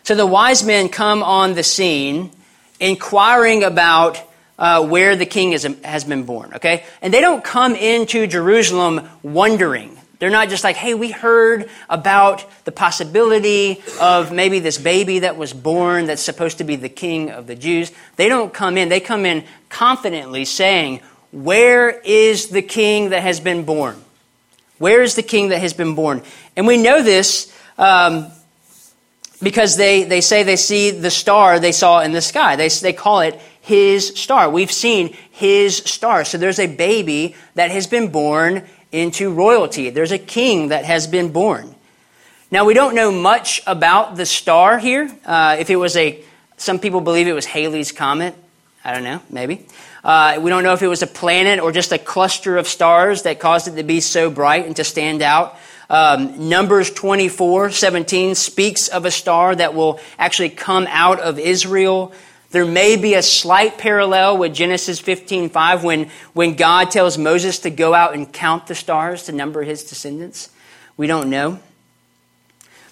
So 0.03 0.15
the 0.15 0.27
wise 0.27 0.65
men 0.65 0.89
come 0.89 1.23
on 1.23 1.55
the 1.55 1.63
scene 1.63 2.33
inquiring 2.81 3.63
about 3.63 4.21
uh, 4.59 4.87
where 4.87 5.17
the 5.17 5.27
king 5.27 5.53
is, 5.53 5.67
has 5.85 6.05
been 6.05 6.25
born, 6.25 6.55
okay? 6.55 6.85
And 7.01 7.15
they 7.15 7.21
don't 7.21 7.43
come 7.43 7.75
into 7.75 8.27
Jerusalem 8.27 9.09
wondering. 9.23 9.97
They're 10.19 10.29
not 10.29 10.51
just 10.51 10.65
like, 10.65 10.77
hey, 10.77 10.93
we 10.93 11.11
heard 11.11 11.71
about 11.89 12.45
the 12.65 12.73
possibility 12.73 13.83
of 13.99 14.33
maybe 14.33 14.59
this 14.59 14.77
baby 14.77 15.21
that 15.21 15.39
was 15.39 15.55
born 15.55 16.07
that's 16.07 16.21
supposed 16.21 16.59
to 16.59 16.65
be 16.65 16.77
the 16.77 16.91
king 16.91 17.31
of 17.31 17.47
the 17.47 17.55
Jews. 17.55 17.91
They 18.17 18.29
don't 18.29 18.53
come 18.53 18.77
in. 18.77 18.91
They 18.91 19.01
come 19.01 19.25
in 19.25 19.45
confidently 19.71 20.45
saying, 20.45 21.01
where 21.33 21.91
is 21.91 22.49
the 22.49 22.63
king 22.63 23.11
that 23.11 23.23
has 23.23 23.41
been 23.41 23.65
born? 23.65 24.03
Where 24.79 25.03
is 25.03 25.15
the 25.15 25.23
king 25.23 25.49
that 25.51 25.61
has 25.61 25.75
been 25.75 25.95
born? 25.95 26.23
And 26.57 26.67
we 26.67 26.77
know 26.77 27.03
this 27.03 27.55
um, 27.79 28.31
because 29.43 29.77
they, 29.77 30.05
they 30.05 30.21
say 30.21 30.43
they 30.43 30.57
see 30.57 30.91
the 30.91 31.11
star 31.11 31.59
they 31.59 31.73
saw 31.73 32.01
in 32.01 32.13
the 32.13 32.21
sky. 32.21 32.57
They, 32.57 32.69
they 32.69 32.93
call 32.93 33.21
it 33.21 33.41
his 33.61 34.09
star. 34.09 34.51
We've 34.51 34.73
seen 34.73 35.17
his 35.31 35.77
star. 35.77 36.25
So 36.25 36.39
there's 36.39 36.59
a 36.59 36.67
baby 36.67 37.37
that 37.55 37.71
has 37.71 37.87
been 37.87 38.11
born 38.11 38.65
into 38.91 39.31
royalty. 39.33 39.91
There's 39.91 40.13
a 40.13 40.19
king 40.19 40.69
that 40.69 40.85
has 40.85 41.07
been 41.07 41.31
born. 41.31 41.75
Now, 42.51 42.65
we 42.65 42.75
don't 42.75 42.97
know 42.97 43.13
much 43.13 43.63
about 43.67 44.17
the 44.17 44.27
star 44.27 44.79
here. 44.79 45.09
Uh, 45.25 45.57
if 45.61 45.71
it 45.71 45.77
was 45.77 45.97
a, 45.97 46.21
some 46.57 46.81
people 46.81 47.01
believe 47.01 47.29
it 47.29 47.33
was 47.33 47.47
Halley's 47.47 47.93
Comet. 47.93 48.35
I 48.85 48.93
don't 48.93 49.05
know, 49.05 49.21
maybe. 49.31 49.67
Uh, 50.03 50.39
we 50.41 50.49
don't 50.49 50.63
know 50.63 50.73
if 50.73 50.83
it 50.83 50.89
was 50.89 51.03
a 51.03 51.07
planet 51.07 51.61
or 51.61 51.73
just 51.73 51.93
a 51.93 51.99
cluster 51.99 52.57
of 52.57 52.67
stars 52.67 53.23
that 53.23 53.39
caused 53.39 53.69
it 53.69 53.77
to 53.77 53.83
be 53.83 54.01
so 54.01 54.31
bright 54.31 54.67
and 54.67 54.77
to 54.77 54.85
stand 54.85 55.21
out. 55.21 55.59
Um, 55.91 56.49
Numbers 56.49 56.91
24, 56.93 57.71
17 57.71 58.35
speaks 58.35 58.89
of 58.89 59.05
a 59.05 59.11
star 59.11 59.55
that 59.55 59.75
will 59.75 60.01
actually 60.19 60.51
come 60.51 60.87
out 60.89 61.21
of 61.21 61.39
Israel. 61.39 62.13
There 62.53 62.65
may 62.65 62.97
be 62.97 63.15
a 63.15 63.23
slight 63.23 63.77
parallel 63.77 64.39
with 64.39 64.55
Genesis 64.55 65.01
15:5 65.01 65.83
when, 65.83 66.11
when 66.33 66.55
God 66.55 66.91
tells 66.91 67.19
Moses 67.19 67.59
to 67.61 67.71
go 67.71 67.93
out 67.93 68.15
and 68.15 68.33
count 68.33 68.69
the 68.69 68.75
stars 68.75 69.25
to 69.25 69.33
number 69.33 69.63
his 69.63 69.85
descendants. 69.85 70.51
We 70.97 71.07
don't 71.07 71.29
know. 71.29 71.59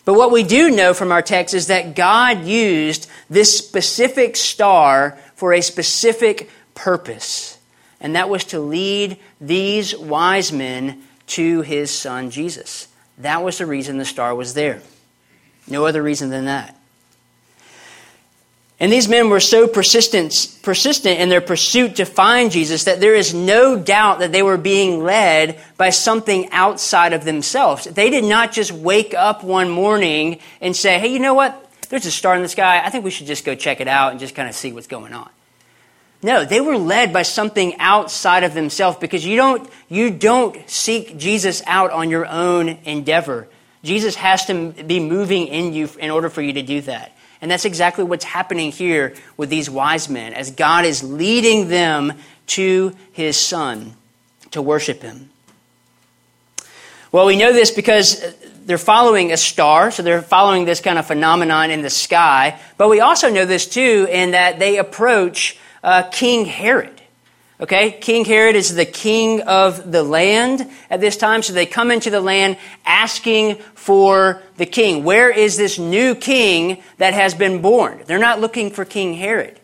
But 0.04 0.14
what 0.14 0.30
we 0.30 0.42
do 0.42 0.70
know 0.70 0.94
from 0.94 1.12
our 1.12 1.22
text 1.22 1.54
is 1.54 1.66
that 1.66 1.94
God 1.94 2.44
used 2.44 3.08
this 3.28 3.56
specific 3.56 4.36
star 4.36 5.18
for 5.34 5.52
a 5.52 5.60
specific 5.60 6.50
purpose, 6.78 7.58
and 8.00 8.14
that 8.14 8.28
was 8.28 8.44
to 8.44 8.60
lead 8.60 9.18
these 9.40 9.96
wise 9.96 10.52
men 10.52 11.02
to 11.26 11.62
his 11.62 11.90
son 11.90 12.30
Jesus. 12.30 12.86
That 13.18 13.42
was 13.42 13.58
the 13.58 13.66
reason 13.66 13.98
the 13.98 14.04
star 14.04 14.32
was 14.34 14.54
there. 14.54 14.80
No 15.66 15.86
other 15.86 16.02
reason 16.02 16.30
than 16.30 16.44
that. 16.44 16.76
And 18.80 18.92
these 18.92 19.08
men 19.08 19.28
were 19.28 19.40
so 19.40 19.66
persistent, 19.66 20.56
persistent 20.62 21.18
in 21.18 21.28
their 21.28 21.40
pursuit 21.40 21.96
to 21.96 22.04
find 22.04 22.52
Jesus 22.52 22.84
that 22.84 23.00
there 23.00 23.16
is 23.16 23.34
no 23.34 23.76
doubt 23.76 24.20
that 24.20 24.30
they 24.30 24.42
were 24.42 24.56
being 24.56 25.02
led 25.02 25.60
by 25.76 25.90
something 25.90 26.48
outside 26.52 27.12
of 27.12 27.24
themselves. 27.24 27.86
They 27.86 28.08
did 28.08 28.22
not 28.22 28.52
just 28.52 28.70
wake 28.70 29.14
up 29.14 29.42
one 29.42 29.68
morning 29.68 30.38
and 30.60 30.76
say, 30.76 31.00
hey, 31.00 31.08
you 31.08 31.18
know 31.18 31.34
what? 31.34 31.68
There's 31.88 32.06
a 32.06 32.12
star 32.12 32.36
in 32.36 32.42
the 32.42 32.48
sky. 32.48 32.80
I 32.84 32.90
think 32.90 33.04
we 33.04 33.10
should 33.10 33.26
just 33.26 33.44
go 33.44 33.56
check 33.56 33.80
it 33.80 33.88
out 33.88 34.12
and 34.12 34.20
just 34.20 34.36
kind 34.36 34.48
of 34.48 34.54
see 34.54 34.72
what's 34.72 34.86
going 34.86 35.12
on. 35.12 35.28
No, 36.22 36.44
they 36.44 36.60
were 36.60 36.76
led 36.76 37.12
by 37.12 37.22
something 37.22 37.78
outside 37.78 38.42
of 38.42 38.54
themselves 38.54 38.98
because 38.98 39.24
you 39.24 39.36
don't, 39.36 39.68
you 39.88 40.10
don't 40.10 40.68
seek 40.68 41.16
Jesus 41.16 41.62
out 41.66 41.92
on 41.92 42.10
your 42.10 42.26
own 42.26 42.68
endeavor. 42.84 43.48
Jesus 43.84 44.16
has 44.16 44.44
to 44.46 44.72
be 44.72 44.98
moving 44.98 45.46
in 45.46 45.72
you 45.72 45.88
in 45.98 46.10
order 46.10 46.28
for 46.28 46.42
you 46.42 46.54
to 46.54 46.62
do 46.62 46.80
that. 46.82 47.12
And 47.40 47.48
that's 47.48 47.64
exactly 47.64 48.02
what's 48.02 48.24
happening 48.24 48.72
here 48.72 49.14
with 49.36 49.48
these 49.48 49.70
wise 49.70 50.08
men 50.08 50.32
as 50.32 50.50
God 50.50 50.84
is 50.84 51.04
leading 51.04 51.68
them 51.68 52.14
to 52.48 52.96
his 53.12 53.36
son 53.36 53.94
to 54.50 54.60
worship 54.60 55.02
him. 55.02 55.30
Well, 57.12 57.26
we 57.26 57.36
know 57.36 57.52
this 57.52 57.70
because 57.70 58.22
uh, 58.22 58.32
they're 58.66 58.76
following 58.76 59.32
a 59.32 59.36
star, 59.36 59.90
so 59.90 60.02
they're 60.02 60.20
following 60.20 60.64
this 60.64 60.80
kind 60.80 60.98
of 60.98 61.06
phenomenon 61.06 61.70
in 61.70 61.80
the 61.80 61.90
sky. 61.90 62.60
But 62.76 62.90
we 62.90 63.00
also 63.00 63.30
know 63.30 63.46
this 63.46 63.66
too 63.66 64.06
in 64.10 64.32
that 64.32 64.58
they 64.58 64.78
approach 64.78 65.58
uh, 65.88 66.02
King 66.10 66.44
Herod. 66.44 67.00
Okay, 67.60 67.92
King 67.92 68.26
Herod 68.26 68.54
is 68.54 68.74
the 68.74 68.84
king 68.84 69.40
of 69.40 69.90
the 69.90 70.02
land 70.02 70.70
at 70.90 71.00
this 71.00 71.16
time, 71.16 71.42
so 71.42 71.54
they 71.54 71.64
come 71.64 71.90
into 71.90 72.10
the 72.10 72.20
land 72.20 72.58
asking 72.84 73.56
for 73.74 74.42
the 74.58 74.66
king. 74.66 75.02
Where 75.02 75.30
is 75.30 75.56
this 75.56 75.78
new 75.78 76.14
king 76.14 76.82
that 76.98 77.14
has 77.14 77.32
been 77.32 77.62
born? 77.62 78.02
They're 78.04 78.18
not 78.18 78.38
looking 78.38 78.70
for 78.70 78.84
King 78.84 79.14
Herod. 79.14 79.58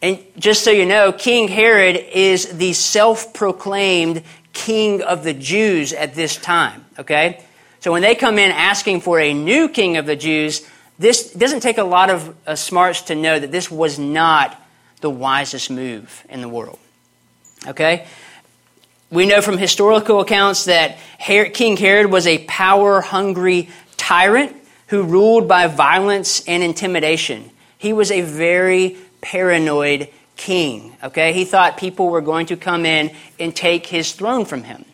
And 0.00 0.20
just 0.38 0.62
so 0.62 0.70
you 0.70 0.86
know, 0.86 1.12
King 1.12 1.48
Herod 1.48 1.96
is 1.96 2.56
the 2.56 2.72
self 2.72 3.34
proclaimed 3.34 4.22
king 4.52 5.02
of 5.02 5.24
the 5.24 5.34
Jews 5.34 5.92
at 5.92 6.14
this 6.14 6.36
time. 6.36 6.84
Okay? 7.00 7.44
So 7.80 7.90
when 7.90 8.02
they 8.02 8.14
come 8.14 8.38
in 8.38 8.52
asking 8.52 9.00
for 9.00 9.18
a 9.18 9.34
new 9.34 9.68
king 9.68 9.96
of 9.96 10.06
the 10.06 10.16
Jews, 10.16 10.64
this 11.00 11.32
doesn't 11.32 11.60
take 11.60 11.78
a 11.78 11.84
lot 11.84 12.10
of 12.10 12.36
uh, 12.46 12.54
smarts 12.54 13.02
to 13.02 13.16
know 13.16 13.40
that 13.40 13.50
this 13.50 13.72
was 13.72 13.98
not 13.98 14.62
the 15.00 15.10
wisest 15.10 15.70
move 15.70 16.24
in 16.28 16.40
the 16.40 16.48
world. 16.48 16.78
Okay? 17.66 18.06
We 19.10 19.26
know 19.26 19.40
from 19.40 19.58
historical 19.58 20.20
accounts 20.20 20.64
that 20.64 20.98
King 21.18 21.76
Herod 21.76 22.10
was 22.10 22.26
a 22.26 22.44
power 22.44 23.00
hungry 23.00 23.68
tyrant 23.96 24.56
who 24.88 25.02
ruled 25.02 25.48
by 25.48 25.66
violence 25.66 26.44
and 26.46 26.62
intimidation. 26.62 27.50
He 27.78 27.92
was 27.92 28.10
a 28.10 28.22
very 28.22 28.96
paranoid 29.20 30.08
king. 30.36 30.96
Okay? 31.02 31.32
He 31.32 31.44
thought 31.44 31.76
people 31.76 32.08
were 32.08 32.20
going 32.20 32.46
to 32.46 32.56
come 32.56 32.86
in 32.86 33.14
and 33.38 33.54
take 33.54 33.86
his 33.86 34.12
throne 34.12 34.44
from 34.44 34.64
him. 34.64 34.84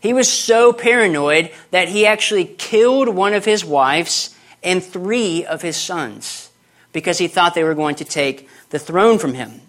He 0.00 0.12
was 0.12 0.32
so 0.32 0.72
paranoid 0.72 1.50
that 1.70 1.88
he 1.88 2.06
actually 2.06 2.44
killed 2.46 3.08
one 3.08 3.34
of 3.34 3.44
his 3.44 3.64
wives 3.64 4.34
and 4.62 4.82
three 4.82 5.44
of 5.44 5.62
his 5.62 5.76
sons 5.76 6.49
because 6.92 7.18
he 7.18 7.28
thought 7.28 7.54
they 7.54 7.64
were 7.64 7.74
going 7.74 7.96
to 7.96 8.04
take 8.04 8.48
the 8.70 8.78
throne 8.78 9.18
from 9.18 9.34
him. 9.34 9.60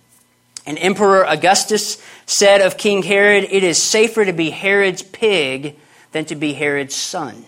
And 0.66 0.78
Emperor 0.78 1.26
Augustus 1.26 2.02
said 2.26 2.62
of 2.62 2.78
King 2.78 3.04
Herod, 3.04 3.46
It 3.50 3.64
is 3.64 3.82
safer 3.82 4.26
to 4.26 4.34
be 4.34 4.52
Herod's 4.52 5.02
pig 5.02 5.76
than 6.12 6.26
to 6.26 6.36
be 6.36 6.54
Herod's 6.54 6.96
son. 6.96 7.46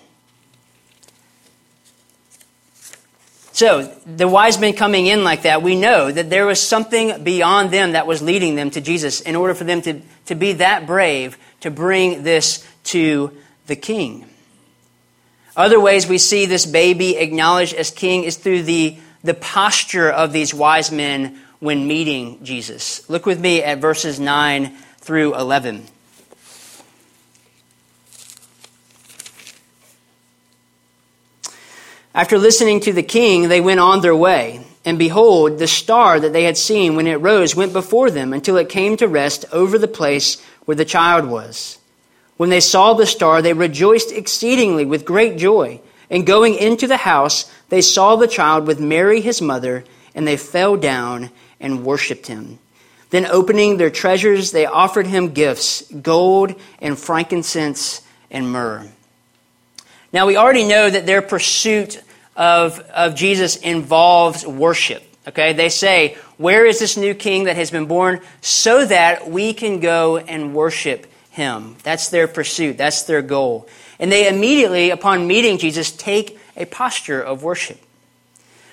So, 3.53 3.83
the 4.07 4.27
wise 4.27 4.59
men 4.59 4.73
coming 4.73 5.05
in 5.05 5.23
like 5.23 5.43
that, 5.43 5.61
we 5.61 5.75
know 5.75 6.11
that 6.11 6.31
there 6.31 6.47
was 6.47 6.59
something 6.59 7.23
beyond 7.23 7.69
them 7.69 7.91
that 7.91 8.07
was 8.07 8.19
leading 8.19 8.55
them 8.55 8.71
to 8.71 8.81
Jesus 8.81 9.21
in 9.21 9.35
order 9.35 9.53
for 9.53 9.63
them 9.63 9.83
to, 9.83 10.01
to 10.25 10.33
be 10.33 10.53
that 10.53 10.87
brave 10.87 11.37
to 11.59 11.69
bring 11.69 12.23
this 12.23 12.67
to 12.85 13.31
the 13.67 13.75
king. 13.75 14.27
Other 15.55 15.79
ways 15.79 16.07
we 16.07 16.17
see 16.17 16.47
this 16.47 16.65
baby 16.65 17.15
acknowledged 17.17 17.75
as 17.75 17.91
king 17.91 18.23
is 18.23 18.37
through 18.37 18.63
the, 18.63 18.97
the 19.23 19.33
posture 19.33 20.09
of 20.09 20.33
these 20.33 20.53
wise 20.53 20.91
men 20.91 21.39
when 21.59 21.87
meeting 21.87 22.43
Jesus. 22.43 23.09
Look 23.09 23.25
with 23.25 23.39
me 23.39 23.63
at 23.63 23.79
verses 23.79 24.19
9 24.19 24.75
through 24.97 25.35
11. 25.35 25.87
After 32.15 32.37
listening 32.37 32.79
to 32.81 32.93
the 32.93 33.01
king, 33.01 33.49
they 33.49 33.61
went 33.61 33.79
on 33.79 34.01
their 34.01 34.15
way. 34.15 34.63
And 34.85 34.99
behold, 34.99 35.57
the 35.57 35.67
star 35.67 36.19
that 36.19 36.33
they 36.33 36.43
had 36.43 36.57
seen 36.57 36.95
when 36.95 37.07
it 37.07 37.15
rose 37.15 37.55
went 37.55 37.73
before 37.73 38.11
them 38.11 38.33
until 38.33 38.57
it 38.57 38.69
came 38.69 38.97
to 38.97 39.07
rest 39.07 39.45
over 39.51 39.79
the 39.79 39.87
place 39.87 40.41
where 40.65 40.75
the 40.75 40.85
child 40.85 41.25
was. 41.25 41.79
When 42.37 42.49
they 42.49 42.59
saw 42.59 42.93
the 42.93 43.05
star, 43.05 43.41
they 43.41 43.53
rejoiced 43.53 44.11
exceedingly 44.11 44.85
with 44.85 45.05
great 45.05 45.37
joy. 45.37 45.79
And 46.13 46.27
going 46.27 46.53
into 46.53 46.85
the 46.85 46.97
house, 46.97 47.51
they 47.69 47.81
saw 47.81 48.15
the 48.15 48.27
child 48.27 48.67
with 48.67 48.79
Mary 48.79 49.19
his 49.19 49.41
mother, 49.41 49.83
and 50.13 50.27
they 50.27 50.37
fell 50.37 50.77
down 50.77 51.31
and 51.59 51.83
worshipped 51.83 52.27
him. 52.27 52.59
Then, 53.09 53.25
opening 53.25 53.77
their 53.77 53.89
treasures, 53.89 54.51
they 54.51 54.67
offered 54.67 55.07
him 55.07 55.33
gifts 55.33 55.81
gold 55.91 56.53
and 56.79 56.99
frankincense 56.99 58.03
and 58.29 58.51
myrrh. 58.51 58.87
Now, 60.11 60.27
we 60.27 60.37
already 60.37 60.65
know 60.65 60.87
that 60.87 61.07
their 61.07 61.23
pursuit 61.23 61.99
of, 62.35 62.79
of 62.91 63.15
Jesus 63.15 63.55
involves 63.55 64.45
worship. 64.45 65.03
Okay, 65.27 65.53
they 65.53 65.69
say, 65.69 66.15
Where 66.37 66.63
is 66.63 66.77
this 66.77 66.95
new 66.95 67.15
king 67.15 67.45
that 67.45 67.55
has 67.55 67.71
been 67.71 67.87
born? 67.87 68.21
So 68.41 68.85
that 68.85 69.31
we 69.31 69.53
can 69.53 69.79
go 69.79 70.17
and 70.17 70.53
worship 70.53 71.07
him. 71.31 71.75
That's 71.81 72.09
their 72.09 72.27
pursuit, 72.27 72.77
that's 72.77 73.01
their 73.03 73.23
goal. 73.23 73.67
And 74.03 74.11
they 74.11 74.27
immediately, 74.27 74.89
upon 74.89 75.27
meeting 75.27 75.57
Jesus, 75.57 75.89
take 75.89 76.37
a 76.57 76.65
posture 76.65 77.21
of 77.21 77.41
worship. 77.41 77.79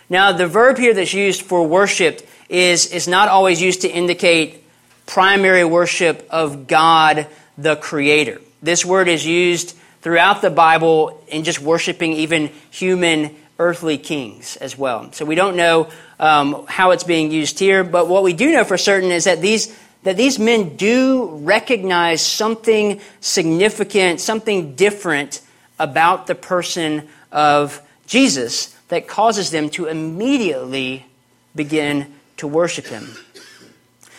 Now, 0.09 0.33
the 0.33 0.49
verb 0.49 0.77
here 0.77 0.93
that's 0.93 1.15
used 1.15 1.43
for 1.43 1.65
worship 1.65 2.29
is, 2.49 2.91
is 2.93 3.07
not 3.07 3.29
always 3.29 3.63
used 3.63 3.83
to 3.83 3.89
indicate 3.89 4.65
primary 5.07 5.65
worship 5.65 6.27
of 6.31 6.67
God 6.67 7.29
the 7.57 7.77
Creator. 7.77 8.41
This 8.61 8.85
word 8.85 9.07
is 9.07 9.25
used 9.25 9.77
throughout 10.01 10.43
the 10.43 10.51
Bible 10.51 11.23
in 11.29 11.45
just 11.45 11.61
worshiping 11.61 12.15
even 12.15 12.49
human 12.73 13.33
earthly 13.61 13.99
kings 13.99 14.57
as 14.57 14.77
well. 14.77 15.13
So 15.13 15.25
we 15.25 15.37
don't 15.37 15.55
know 15.55 15.91
um, 16.19 16.67
how 16.67 16.91
it's 16.91 17.05
being 17.05 17.31
used 17.31 17.61
here, 17.61 17.85
but 17.85 18.09
what 18.09 18.25
we 18.25 18.33
do 18.33 18.51
know 18.51 18.65
for 18.65 18.77
certain 18.77 19.13
is 19.13 19.25
that 19.25 19.41
these 19.41 19.73
that 20.03 20.17
these 20.17 20.39
men 20.39 20.77
do 20.77 21.29
recognize 21.43 22.25
something 22.25 23.01
significant, 23.21 24.21
something 24.21 24.75
different 24.75 25.43
about 25.79 26.27
the 26.27 26.35
person 26.35 27.09
of 27.31 27.83
Jesus 28.07 28.75
that 28.89 29.07
causes 29.07 29.51
them 29.51 29.71
to 29.71 29.87
immediately 29.87 31.07
begin 31.55 32.13
to 32.39 32.47
worship 32.47 32.87
him. 32.87 33.09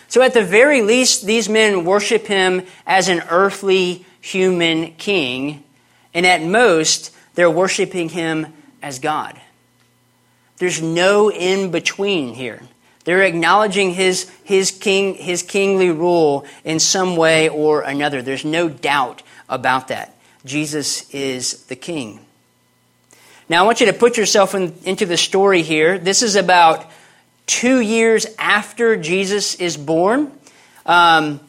So, 0.07 0.21
at 0.21 0.33
the 0.33 0.43
very 0.43 0.81
least, 0.81 1.25
these 1.25 1.47
men 1.47 1.85
worship 1.85 2.27
him 2.27 2.63
as 2.85 3.07
an 3.07 3.23
earthly 3.29 4.05
human 4.19 4.93
king, 4.95 5.63
and 6.13 6.25
at 6.25 6.43
most, 6.43 7.15
they're 7.35 7.49
worshiping 7.49 8.09
him 8.09 8.47
as 8.81 8.99
God. 8.99 9.39
There's 10.57 10.81
no 10.81 11.31
in 11.31 11.71
between 11.71 12.33
here. 12.33 12.61
They're 13.03 13.23
acknowledging 13.23 13.91
his, 13.93 14.29
his, 14.43 14.71
king, 14.71 15.15
his 15.15 15.43
kingly 15.43 15.89
rule 15.89 16.45
in 16.63 16.79
some 16.79 17.15
way 17.15 17.49
or 17.49 17.81
another. 17.81 18.21
There's 18.21 18.45
no 18.45 18.69
doubt 18.69 19.23
about 19.49 19.87
that. 19.87 20.15
Jesus 20.45 21.09
is 21.11 21.63
the 21.65 21.75
king. 21.75 22.19
Now, 23.49 23.63
I 23.63 23.65
want 23.65 23.79
you 23.79 23.87
to 23.87 23.93
put 23.93 24.17
yourself 24.17 24.55
in, 24.55 24.73
into 24.85 25.05
the 25.05 25.17
story 25.17 25.61
here. 25.61 25.97
This 25.97 26.21
is 26.21 26.35
about 26.35 26.89
two 27.47 27.79
years 27.79 28.25
after 28.39 28.95
Jesus 28.95 29.55
is 29.55 29.77
born. 29.77 30.31
Um, 30.85 31.39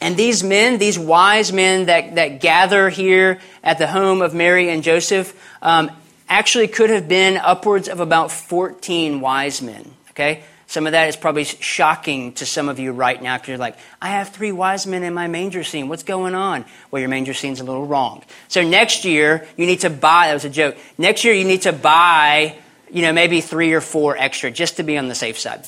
and 0.00 0.16
these 0.16 0.42
men, 0.42 0.78
these 0.78 0.98
wise 0.98 1.52
men 1.52 1.86
that, 1.86 2.14
that 2.16 2.40
gather 2.40 2.88
here 2.88 3.40
at 3.62 3.78
the 3.78 3.86
home 3.86 4.22
of 4.22 4.34
Mary 4.34 4.70
and 4.70 4.82
Joseph, 4.82 5.38
um, 5.60 5.90
actually 6.28 6.68
could 6.68 6.90
have 6.90 7.08
been 7.08 7.36
upwards 7.36 7.88
of 7.88 8.00
about 8.00 8.30
14 8.30 9.20
wise 9.20 9.60
men. 9.60 9.92
Okay? 10.10 10.44
Some 10.74 10.86
of 10.86 10.92
that 10.92 11.08
is 11.08 11.14
probably 11.14 11.44
shocking 11.44 12.32
to 12.32 12.44
some 12.44 12.68
of 12.68 12.80
you 12.80 12.90
right 12.90 13.22
now 13.22 13.36
because 13.36 13.46
you're 13.46 13.58
like, 13.58 13.76
I 14.02 14.08
have 14.08 14.30
three 14.30 14.50
wise 14.50 14.88
men 14.88 15.04
in 15.04 15.14
my 15.14 15.28
manger 15.28 15.62
scene. 15.62 15.86
What's 15.86 16.02
going 16.02 16.34
on? 16.34 16.64
Well, 16.90 16.98
your 16.98 17.08
manger 17.08 17.32
scene's 17.32 17.60
a 17.60 17.64
little 17.64 17.86
wrong. 17.86 18.24
So 18.48 18.60
next 18.60 19.04
year, 19.04 19.46
you 19.56 19.66
need 19.66 19.82
to 19.82 19.90
buy, 19.90 20.26
that 20.26 20.34
was 20.34 20.44
a 20.44 20.50
joke. 20.50 20.76
Next 20.98 21.22
year, 21.22 21.32
you 21.32 21.44
need 21.44 21.62
to 21.62 21.72
buy, 21.72 22.56
you 22.90 23.02
know, 23.02 23.12
maybe 23.12 23.40
three 23.40 23.72
or 23.72 23.80
four 23.80 24.16
extra 24.16 24.50
just 24.50 24.78
to 24.78 24.82
be 24.82 24.98
on 24.98 25.06
the 25.06 25.14
safe 25.14 25.38
side. 25.38 25.64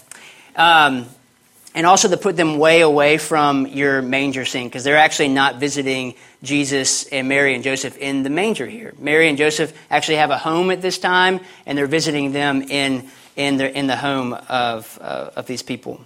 Um, 0.56 1.06
and 1.72 1.86
also 1.86 2.08
to 2.08 2.16
put 2.16 2.36
them 2.36 2.58
way 2.58 2.80
away 2.80 3.16
from 3.16 3.68
your 3.68 4.02
manger 4.02 4.44
scene 4.44 4.66
because 4.66 4.82
they're 4.82 4.96
actually 4.96 5.28
not 5.28 5.60
visiting 5.60 6.16
Jesus 6.42 7.06
and 7.06 7.28
Mary 7.28 7.54
and 7.54 7.62
Joseph 7.62 7.96
in 7.98 8.24
the 8.24 8.30
manger 8.30 8.66
here. 8.66 8.92
Mary 8.98 9.28
and 9.28 9.38
Joseph 9.38 9.72
actually 9.88 10.16
have 10.16 10.30
a 10.30 10.38
home 10.38 10.72
at 10.72 10.82
this 10.82 10.98
time, 10.98 11.38
and 11.64 11.78
they're 11.78 11.86
visiting 11.86 12.32
them 12.32 12.62
in, 12.62 13.08
in, 13.36 13.58
the, 13.58 13.76
in 13.76 13.86
the 13.86 13.96
home 13.96 14.32
of, 14.48 14.98
uh, 15.00 15.30
of 15.36 15.46
these 15.46 15.62
people. 15.62 16.00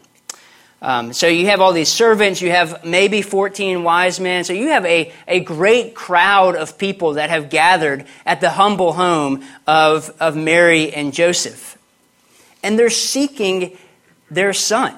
Um, 0.82 1.12
so 1.12 1.26
you 1.26 1.46
have 1.46 1.60
all 1.60 1.72
these 1.72 1.90
servants, 1.90 2.40
you 2.40 2.50
have 2.50 2.84
maybe 2.84 3.22
14 3.22 3.84
wise 3.84 4.18
men. 4.18 4.44
So 4.44 4.52
you 4.52 4.68
have 4.68 4.86
a, 4.86 5.12
a 5.28 5.40
great 5.40 5.94
crowd 5.94 6.56
of 6.56 6.78
people 6.78 7.14
that 7.14 7.28
have 7.28 7.50
gathered 7.50 8.06
at 8.24 8.40
the 8.40 8.50
humble 8.50 8.94
home 8.94 9.44
of, 9.66 10.14
of 10.20 10.36
Mary 10.36 10.92
and 10.92 11.12
Joseph. 11.12 11.76
And 12.62 12.78
they're 12.78 12.90
seeking 12.90 13.76
their 14.30 14.52
son. 14.52 14.96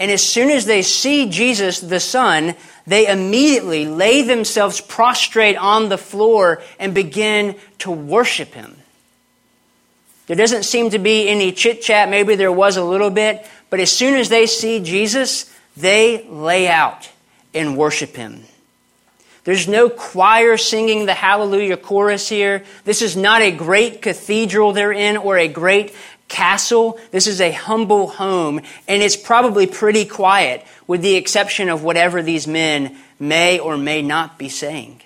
And 0.00 0.10
as 0.10 0.22
soon 0.22 0.50
as 0.50 0.64
they 0.64 0.82
see 0.82 1.28
Jesus, 1.28 1.80
the 1.80 2.00
Son, 2.00 2.54
they 2.86 3.08
immediately 3.08 3.86
lay 3.86 4.22
themselves 4.22 4.80
prostrate 4.80 5.56
on 5.56 5.88
the 5.88 5.98
floor 5.98 6.62
and 6.78 6.94
begin 6.94 7.56
to 7.78 7.90
worship 7.90 8.54
Him. 8.54 8.76
There 10.28 10.36
doesn't 10.36 10.64
seem 10.64 10.90
to 10.90 10.98
be 10.98 11.28
any 11.28 11.52
chit 11.52 11.82
chat. 11.82 12.10
Maybe 12.10 12.36
there 12.36 12.52
was 12.52 12.76
a 12.76 12.84
little 12.84 13.10
bit. 13.10 13.44
But 13.70 13.80
as 13.80 13.90
soon 13.90 14.14
as 14.14 14.28
they 14.28 14.46
see 14.46 14.80
Jesus, 14.80 15.52
they 15.76 16.24
lay 16.28 16.68
out 16.68 17.10
and 17.54 17.76
worship 17.76 18.14
Him. 18.14 18.44
There's 19.44 19.66
no 19.66 19.88
choir 19.88 20.58
singing 20.58 21.06
the 21.06 21.14
Hallelujah 21.14 21.78
chorus 21.78 22.28
here. 22.28 22.62
This 22.84 23.00
is 23.00 23.16
not 23.16 23.40
a 23.40 23.50
great 23.50 24.02
cathedral 24.02 24.72
they're 24.72 24.92
in 24.92 25.16
or 25.16 25.38
a 25.38 25.48
great 25.48 25.94
castle. 26.28 26.98
This 27.10 27.26
is 27.26 27.40
a 27.40 27.50
humble 27.50 28.08
home, 28.08 28.60
and 28.86 29.02
it's 29.02 29.16
probably 29.16 29.66
pretty 29.66 30.04
quiet, 30.04 30.66
with 30.86 31.00
the 31.00 31.14
exception 31.14 31.70
of 31.70 31.82
whatever 31.82 32.22
these 32.22 32.46
men 32.46 32.98
may 33.18 33.58
or 33.58 33.78
may 33.78 34.02
not 34.02 34.38
be 34.38 34.50
saying 34.50 35.00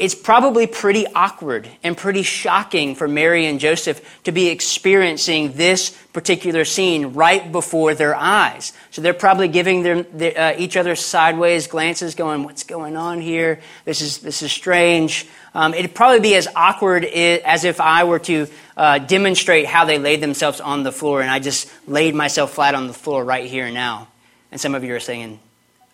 it's 0.00 0.14
probably 0.14 0.66
pretty 0.66 1.06
awkward 1.14 1.68
and 1.82 1.94
pretty 1.94 2.22
shocking 2.22 2.94
for 2.94 3.06
Mary 3.06 3.44
and 3.44 3.60
Joseph 3.60 4.00
to 4.24 4.32
be 4.32 4.48
experiencing 4.48 5.52
this 5.52 5.90
particular 6.14 6.64
scene 6.64 7.12
right 7.12 7.52
before 7.52 7.94
their 7.94 8.14
eyes. 8.16 8.72
So 8.90 9.02
they're 9.02 9.12
probably 9.12 9.48
giving 9.48 9.82
their, 9.82 10.02
their, 10.04 10.38
uh, 10.38 10.54
each 10.56 10.78
other 10.78 10.96
sideways 10.96 11.66
glances, 11.66 12.14
going, 12.14 12.44
"What's 12.44 12.64
going 12.64 12.96
on 12.96 13.20
here? 13.20 13.60
This 13.84 14.00
is 14.00 14.18
this 14.18 14.42
is 14.42 14.50
strange." 14.50 15.26
Um, 15.54 15.74
it'd 15.74 15.94
probably 15.94 16.20
be 16.20 16.34
as 16.34 16.48
awkward 16.56 17.04
as 17.04 17.64
if 17.64 17.78
I 17.78 18.04
were 18.04 18.20
to 18.20 18.46
uh, 18.78 18.98
demonstrate 19.00 19.66
how 19.66 19.84
they 19.84 19.98
laid 19.98 20.22
themselves 20.22 20.60
on 20.60 20.82
the 20.82 20.92
floor, 20.92 21.20
and 21.20 21.30
I 21.30 21.40
just 21.40 21.70
laid 21.86 22.14
myself 22.14 22.54
flat 22.54 22.74
on 22.74 22.86
the 22.86 22.94
floor 22.94 23.22
right 23.22 23.44
here 23.44 23.66
and 23.66 23.74
now. 23.74 24.08
And 24.50 24.58
some 24.58 24.74
of 24.74 24.82
you 24.82 24.94
are 24.94 25.00
saying, 25.00 25.40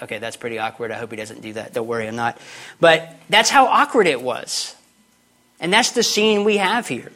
Okay, 0.03 0.19
that's 0.19 0.37
pretty 0.37 0.59
awkward. 0.59 0.91
I 0.91 0.97
hope 0.97 1.11
he 1.11 1.17
doesn't 1.17 1.41
do 1.41 1.55
that. 1.55 1.73
Don't 1.73 1.87
worry, 1.87 2.07
I'm 2.07 2.17
not. 2.17 2.39
But 2.81 3.17
that's 3.31 3.49
how 3.49 3.67
awkward 3.67 4.07
it 4.07 4.21
was. 4.21 4.75
And 5.59 5.73
that's 5.73 5.93
the 5.93 6.03
scene 6.03 6.45
we 6.45 6.59
have 6.59 6.87
here. 6.87 7.13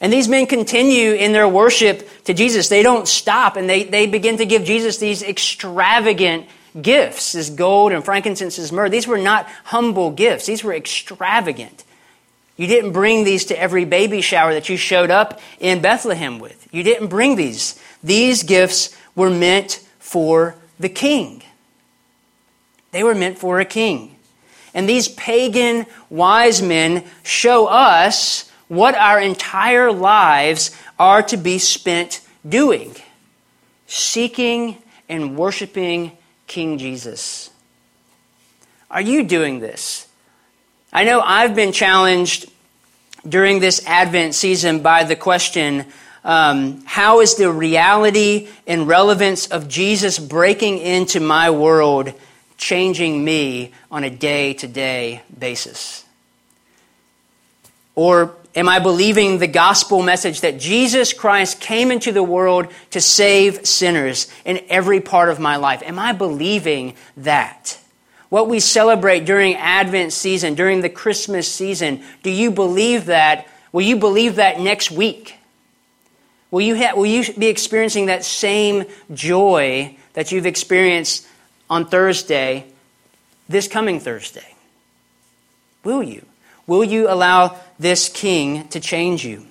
And 0.00 0.12
these 0.12 0.28
men 0.28 0.46
continue 0.46 1.12
in 1.12 1.32
their 1.32 1.48
worship 1.48 2.08
to 2.24 2.34
Jesus. 2.34 2.68
They 2.68 2.82
don't 2.82 3.08
stop 3.08 3.56
and 3.56 3.70
they, 3.70 3.84
they 3.84 4.06
begin 4.06 4.38
to 4.38 4.46
give 4.46 4.64
Jesus 4.64 4.98
these 4.98 5.22
extravagant 5.22 6.46
gifts, 6.80 7.32
this 7.32 7.48
gold 7.48 7.92
and 7.92 8.04
frankincense, 8.04 8.56
this 8.56 8.72
myrrh. 8.72 8.90
These 8.90 9.06
were 9.06 9.18
not 9.18 9.46
humble 9.64 10.10
gifts, 10.10 10.46
these 10.46 10.62
were 10.62 10.74
extravagant. 10.74 11.84
You 12.56 12.66
didn't 12.66 12.92
bring 12.92 13.24
these 13.24 13.46
to 13.46 13.58
every 13.58 13.84
baby 13.84 14.22
shower 14.22 14.54
that 14.54 14.70
you 14.70 14.78
showed 14.78 15.10
up 15.10 15.40
in 15.60 15.82
Bethlehem 15.82 16.38
with. 16.38 16.66
You 16.72 16.82
didn't 16.82 17.08
bring 17.08 17.36
these. 17.36 17.78
These 18.02 18.44
gifts 18.44 18.96
were 19.14 19.28
meant 19.28 19.86
for 19.98 20.54
the 20.78 20.88
king. 20.88 21.42
They 22.92 23.02
were 23.02 23.14
meant 23.14 23.38
for 23.38 23.60
a 23.60 23.64
king. 23.64 24.16
And 24.74 24.88
these 24.88 25.08
pagan 25.08 25.86
wise 26.10 26.60
men 26.62 27.04
show 27.22 27.66
us 27.66 28.50
what 28.68 28.94
our 28.94 29.20
entire 29.20 29.92
lives 29.92 30.76
are 30.98 31.22
to 31.22 31.36
be 31.36 31.58
spent 31.58 32.20
doing 32.46 32.94
seeking 33.86 34.76
and 35.08 35.36
worshiping 35.36 36.12
King 36.46 36.78
Jesus. 36.78 37.50
Are 38.90 39.00
you 39.00 39.24
doing 39.24 39.60
this? 39.60 40.06
I 40.92 41.04
know 41.04 41.20
I've 41.20 41.54
been 41.54 41.72
challenged 41.72 42.50
during 43.28 43.60
this 43.60 43.84
Advent 43.86 44.34
season 44.34 44.80
by 44.80 45.04
the 45.04 45.16
question 45.16 45.86
um, 46.26 46.82
how 46.84 47.20
is 47.20 47.36
the 47.36 47.50
reality 47.52 48.48
and 48.66 48.88
relevance 48.88 49.46
of 49.46 49.68
Jesus 49.68 50.18
breaking 50.18 50.78
into 50.78 51.20
my 51.20 51.50
world 51.50 52.12
changing 52.58 53.24
me 53.24 53.72
on 53.92 54.02
a 54.02 54.10
day 54.10 54.52
to 54.54 54.66
day 54.66 55.22
basis? 55.38 56.04
Or 57.94 58.34
am 58.56 58.68
I 58.68 58.80
believing 58.80 59.38
the 59.38 59.46
gospel 59.46 60.02
message 60.02 60.40
that 60.40 60.58
Jesus 60.58 61.12
Christ 61.12 61.60
came 61.60 61.92
into 61.92 62.10
the 62.10 62.24
world 62.24 62.66
to 62.90 63.00
save 63.00 63.64
sinners 63.64 64.28
in 64.44 64.64
every 64.68 65.00
part 65.00 65.28
of 65.28 65.38
my 65.38 65.56
life? 65.56 65.80
Am 65.84 65.98
I 65.98 66.12
believing 66.12 66.94
that? 67.18 67.78
What 68.30 68.48
we 68.48 68.58
celebrate 68.58 69.26
during 69.26 69.54
Advent 69.54 70.12
season, 70.12 70.56
during 70.56 70.80
the 70.80 70.90
Christmas 70.90 71.50
season, 71.50 72.02
do 72.24 72.30
you 72.30 72.50
believe 72.50 73.06
that? 73.06 73.46
Will 73.70 73.82
you 73.82 73.94
believe 73.94 74.36
that 74.36 74.58
next 74.58 74.90
week? 74.90 75.35
Will 76.56 76.62
you, 76.62 76.74
ha- 76.74 76.94
will 76.96 77.04
you 77.04 77.34
be 77.34 77.48
experiencing 77.48 78.06
that 78.06 78.24
same 78.24 78.84
joy 79.12 79.94
that 80.14 80.32
you've 80.32 80.46
experienced 80.46 81.28
on 81.68 81.84
Thursday, 81.84 82.64
this 83.46 83.68
coming 83.68 84.00
Thursday? 84.00 84.54
Will 85.84 86.02
you? 86.02 86.24
Will 86.66 86.82
you 86.82 87.10
allow 87.10 87.58
this 87.78 88.08
king 88.08 88.68
to 88.68 88.80
change 88.80 89.22
you? 89.22 89.44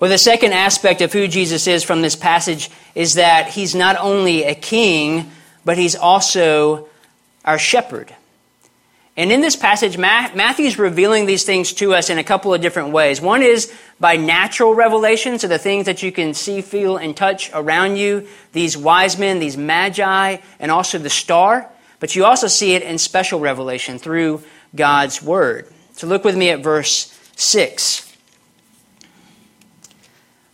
Well, 0.00 0.10
the 0.10 0.18
second 0.18 0.52
aspect 0.52 1.00
of 1.00 1.12
who 1.12 1.28
Jesus 1.28 1.68
is 1.68 1.84
from 1.84 2.02
this 2.02 2.16
passage 2.16 2.68
is 2.96 3.14
that 3.14 3.50
he's 3.50 3.76
not 3.76 3.96
only 3.98 4.42
a 4.42 4.56
king, 4.56 5.30
but 5.64 5.78
he's 5.78 5.94
also 5.94 6.88
our 7.44 7.56
shepherd. 7.56 8.12
And 9.14 9.30
in 9.30 9.42
this 9.42 9.56
passage, 9.56 9.98
Matthew's 9.98 10.78
revealing 10.78 11.26
these 11.26 11.44
things 11.44 11.74
to 11.74 11.94
us 11.94 12.08
in 12.08 12.16
a 12.16 12.24
couple 12.24 12.54
of 12.54 12.62
different 12.62 12.92
ways. 12.92 13.20
One 13.20 13.42
is 13.42 13.70
by 14.00 14.16
natural 14.16 14.74
revelation, 14.74 15.38
so 15.38 15.48
the 15.48 15.58
things 15.58 15.84
that 15.84 16.02
you 16.02 16.10
can 16.10 16.32
see, 16.32 16.62
feel, 16.62 16.96
and 16.96 17.14
touch 17.14 17.50
around 17.52 17.96
you, 17.96 18.26
these 18.52 18.74
wise 18.74 19.18
men, 19.18 19.38
these 19.38 19.56
magi, 19.56 20.38
and 20.58 20.70
also 20.70 20.96
the 20.96 21.10
star. 21.10 21.68
But 22.00 22.16
you 22.16 22.24
also 22.24 22.46
see 22.46 22.72
it 22.72 22.82
in 22.82 22.96
special 22.96 23.38
revelation 23.38 23.98
through 23.98 24.42
God's 24.74 25.22
word. 25.22 25.70
So 25.92 26.06
look 26.06 26.24
with 26.24 26.36
me 26.36 26.48
at 26.48 26.62
verse 26.62 27.16
6. 27.36 28.16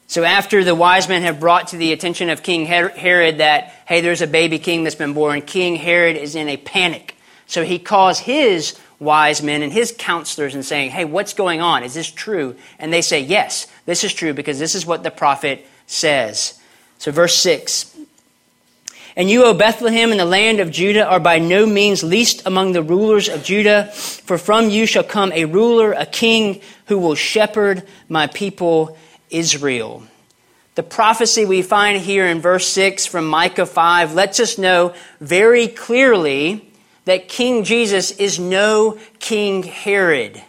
So 0.09 0.25
after 0.25 0.65
the 0.65 0.75
wise 0.75 1.09
men 1.09 1.23
have 1.23 1.39
brought 1.39 1.69
to 1.69 1.77
the 1.77 1.93
attention 1.93 2.29
of 2.29 2.43
King 2.43 2.67
Herod 2.67 3.39
that, 3.39 3.67
hey, 3.87 4.01
there's 4.01 4.21
a 4.21 4.27
baby 4.27 4.59
king 4.59 4.83
that's 4.83 4.97
been 4.97 5.15
born, 5.15 5.43
King 5.43 5.77
Herod 5.77 6.17
is 6.17 6.35
in 6.35 6.49
a 6.49 6.57
panic. 6.57 7.15
So 7.49 7.65
he 7.65 7.79
calls 7.79 8.21
his 8.21 8.79
wise 9.01 9.43
men 9.43 9.63
and 9.63 9.73
his 9.73 9.95
counselors 9.97 10.55
and 10.55 10.65
saying, 10.65 10.91
hey, 10.91 11.05
what's 11.05 11.33
going 11.33 11.61
on? 11.61 11.83
Is 11.83 11.95
this 11.95 12.11
true? 12.11 12.55
And 12.79 12.93
they 12.93 13.03
say, 13.03 13.21
yes, 13.21 13.67
this 13.87 14.05
is 14.05 14.13
true 14.13 14.35
because 14.35 14.59
this 14.59 14.75
is 14.75 14.87
what 14.87 15.03
the 15.03 15.11
prophet 15.11 15.67
says. 15.87 16.61
So 16.99 17.11
verse 17.11 17.35
6. 17.37 17.97
And 19.17 19.29
you, 19.29 19.45
O 19.45 19.55
Bethlehem, 19.55 20.13
in 20.13 20.19
the 20.19 20.25
land 20.25 20.61
of 20.61 20.71
Judah, 20.71 21.05
are 21.05 21.19
by 21.19 21.41
no 21.41 21.67
means 21.67 22.05
least 22.05 22.47
among 22.47 22.73
the 22.73 22.83
rulers 22.83 23.29
of 23.29 23.43
Judah, 23.43 23.87
for 23.87 24.39
from 24.39 24.71
you 24.71 24.87
shall 24.87 25.03
come 25.03 25.33
a 25.33 25.45
ruler, 25.45 25.93
a 25.93 26.07
king, 26.07 26.61
who 26.87 26.99
will 26.99 27.17
shepherd 27.17 27.83
my 28.09 28.29
people 28.29 28.97
Israel. 29.31 30.05
The 30.77 30.83
prophecy 30.85 31.45
we 31.45 31.63
find 31.63 32.01
here 32.01 32.27
in 32.27 32.41
verse 32.41 32.69
6 32.69 33.07
from 33.07 33.27
Micah 33.27 33.67
5 33.67 34.15
lets 34.15 34.39
us 34.39 34.57
know 34.57 34.95
very 35.19 35.67
clearly 35.67 36.68
that 37.09 37.27
King 37.27 37.65
Jesus 37.65 38.11
is 38.11 38.39
no 38.39 38.99
King 39.19 39.63
Herod. 39.63 40.43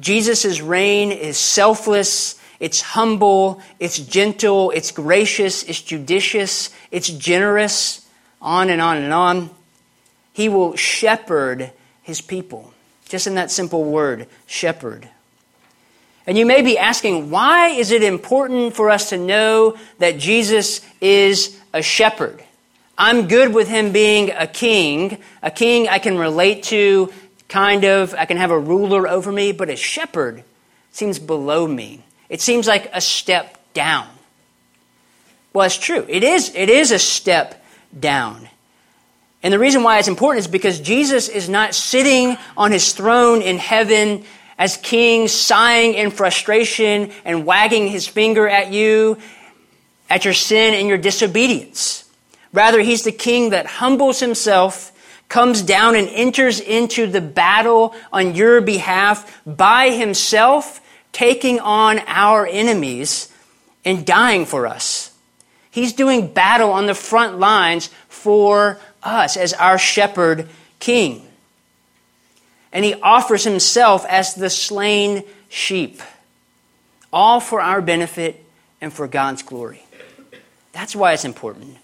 Jesus' 0.00 0.60
reign 0.60 1.12
is 1.12 1.38
selfless, 1.38 2.40
it's 2.58 2.80
humble, 2.80 3.62
it's 3.78 4.00
gentle, 4.00 4.72
it's 4.72 4.90
gracious, 4.90 5.62
it's 5.62 5.80
judicious, 5.80 6.70
it's 6.90 7.08
generous, 7.08 8.04
on 8.42 8.68
and 8.68 8.82
on 8.82 8.96
and 8.96 9.12
on. 9.12 9.48
He 10.32 10.48
will 10.48 10.74
shepherd 10.74 11.70
his 12.02 12.20
people. 12.20 12.74
Just 13.08 13.28
in 13.28 13.36
that 13.36 13.52
simple 13.52 13.84
word, 13.84 14.26
shepherd. 14.46 15.08
And 16.26 16.36
you 16.36 16.46
may 16.46 16.62
be 16.62 16.78
asking, 16.78 17.30
why 17.30 17.68
is 17.68 17.92
it 17.92 18.02
important 18.02 18.74
for 18.74 18.90
us 18.90 19.10
to 19.10 19.16
know 19.16 19.78
that 20.00 20.18
Jesus 20.18 20.80
is 21.00 21.60
a 21.72 21.80
shepherd? 21.80 22.42
I'm 23.00 23.28
good 23.28 23.54
with 23.54 23.66
him 23.66 23.92
being 23.92 24.30
a 24.30 24.46
king, 24.46 25.16
a 25.42 25.50
king 25.50 25.88
I 25.88 25.98
can 26.00 26.18
relate 26.18 26.64
to, 26.64 27.10
kind 27.48 27.84
of, 27.84 28.12
I 28.12 28.26
can 28.26 28.36
have 28.36 28.50
a 28.50 28.58
ruler 28.58 29.08
over 29.08 29.32
me, 29.32 29.52
but 29.52 29.70
a 29.70 29.76
shepherd 29.76 30.44
seems 30.92 31.18
below 31.18 31.66
me. 31.66 32.04
It 32.28 32.42
seems 32.42 32.68
like 32.68 32.90
a 32.92 33.00
step 33.00 33.56
down. 33.72 34.06
Well, 35.54 35.64
it's 35.64 35.78
true. 35.78 36.04
It 36.10 36.22
is, 36.22 36.54
it 36.54 36.68
is 36.68 36.90
a 36.90 36.98
step 36.98 37.64
down. 37.98 38.50
And 39.42 39.50
the 39.50 39.58
reason 39.58 39.82
why 39.82 39.98
it's 39.98 40.06
important 40.06 40.44
is 40.44 40.50
because 40.50 40.78
Jesus 40.78 41.30
is 41.30 41.48
not 41.48 41.74
sitting 41.74 42.36
on 42.54 42.70
his 42.70 42.92
throne 42.92 43.40
in 43.40 43.56
heaven 43.56 44.24
as 44.58 44.76
king, 44.76 45.26
sighing 45.26 45.94
in 45.94 46.10
frustration 46.10 47.12
and 47.24 47.46
wagging 47.46 47.86
his 47.86 48.06
finger 48.06 48.46
at 48.46 48.70
you, 48.70 49.16
at 50.10 50.26
your 50.26 50.34
sin 50.34 50.74
and 50.74 50.86
your 50.86 50.98
disobedience. 50.98 52.04
Rather, 52.52 52.80
he's 52.80 53.04
the 53.04 53.12
king 53.12 53.50
that 53.50 53.66
humbles 53.66 54.20
himself, 54.20 54.92
comes 55.28 55.62
down 55.62 55.94
and 55.94 56.08
enters 56.08 56.60
into 56.60 57.06
the 57.06 57.20
battle 57.20 57.94
on 58.12 58.34
your 58.34 58.60
behalf 58.60 59.40
by 59.46 59.90
himself, 59.90 60.80
taking 61.12 61.60
on 61.60 62.00
our 62.06 62.46
enemies 62.46 63.32
and 63.84 64.04
dying 64.04 64.44
for 64.44 64.66
us. 64.66 65.12
He's 65.70 65.92
doing 65.92 66.32
battle 66.32 66.70
on 66.70 66.86
the 66.86 66.94
front 66.94 67.38
lines 67.38 67.90
for 68.08 68.78
us 69.02 69.36
as 69.36 69.52
our 69.54 69.78
shepherd 69.78 70.48
king 70.80 71.26
and 72.72 72.84
he 72.84 72.94
offers 72.94 73.44
himself 73.44 74.04
as 74.06 74.34
the 74.34 74.50
slain 74.50 75.24
sheep, 75.48 76.00
all 77.12 77.40
for 77.40 77.60
our 77.60 77.80
benefit 77.80 78.44
and 78.80 78.92
for 78.92 79.08
God's 79.08 79.42
glory. 79.42 79.84
That's 80.72 80.94
why 80.94 81.12
it's 81.12 81.24
important. 81.24 81.76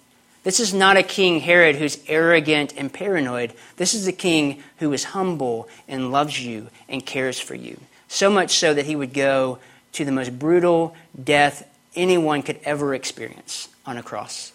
This 0.46 0.60
is 0.60 0.72
not 0.72 0.96
a 0.96 1.02
king 1.02 1.40
Herod 1.40 1.74
who's 1.74 1.98
arrogant 2.06 2.72
and 2.76 2.92
paranoid. 2.92 3.52
This 3.78 3.94
is 3.94 4.06
a 4.06 4.12
king 4.12 4.62
who 4.76 4.92
is 4.92 5.02
humble 5.02 5.68
and 5.88 6.12
loves 6.12 6.40
you 6.40 6.68
and 6.88 7.04
cares 7.04 7.40
for 7.40 7.56
you. 7.56 7.80
So 8.06 8.30
much 8.30 8.56
so 8.56 8.72
that 8.72 8.86
he 8.86 8.94
would 8.94 9.12
go 9.12 9.58
to 9.94 10.04
the 10.04 10.12
most 10.12 10.38
brutal 10.38 10.94
death 11.20 11.68
anyone 11.96 12.42
could 12.42 12.60
ever 12.62 12.94
experience 12.94 13.68
on 13.84 13.98
a 13.98 14.04
cross. 14.04 14.52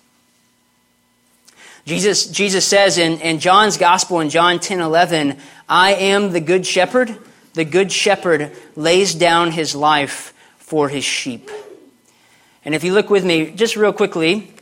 Jesus, 1.83 2.25
Jesus 2.27 2.65
says 2.65 2.97
in, 2.97 3.19
in 3.19 3.39
John's 3.39 3.75
Gospel 3.75 4.21
in 4.21 4.29
John 4.29 4.61
10 4.61 4.79
11, 4.79 5.35
I 5.67 5.95
am 5.95 6.31
the 6.31 6.39
good 6.39 6.65
shepherd. 6.65 7.17
The 7.53 7.65
good 7.65 7.91
shepherd 7.91 8.55
lays 8.77 9.13
down 9.13 9.51
his 9.51 9.75
life 9.75 10.33
for 10.57 10.87
his 10.87 11.03
sheep. 11.03 11.51
And 12.63 12.73
if 12.73 12.85
you 12.85 12.93
look 12.93 13.09
with 13.09 13.25
me 13.25 13.51
just 13.51 13.75
real 13.75 13.91
quickly 13.91 14.53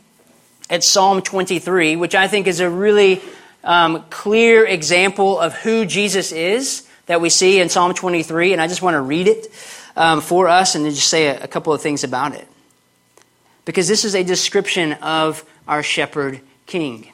at 0.70 0.84
Psalm 0.84 1.20
23, 1.20 1.96
which 1.96 2.14
I 2.14 2.28
think 2.28 2.46
is 2.46 2.60
a 2.60 2.70
really 2.70 3.20
um, 3.64 4.04
clear 4.08 4.64
example 4.64 5.38
of 5.38 5.52
who 5.54 5.84
Jesus 5.84 6.32
is 6.32 6.86
that 7.06 7.20
we 7.20 7.28
see 7.28 7.60
in 7.60 7.68
Psalm 7.68 7.92
23, 7.92 8.52
and 8.52 8.62
I 8.62 8.68
just 8.68 8.80
want 8.80 8.94
to 8.94 9.00
read 9.00 9.26
it 9.26 9.48
um, 9.96 10.20
for 10.20 10.48
us 10.48 10.76
and 10.76 10.84
then 10.84 10.92
just 10.92 11.08
say 11.08 11.26
a, 11.26 11.42
a 11.42 11.48
couple 11.48 11.72
of 11.72 11.82
things 11.82 12.04
about 12.04 12.34
it. 12.34 12.46
Because 13.64 13.88
this 13.88 14.04
is 14.04 14.14
a 14.14 14.22
description 14.22 14.92
of 14.94 15.44
our 15.66 15.82
shepherd 15.82 16.40
king. 16.66 17.12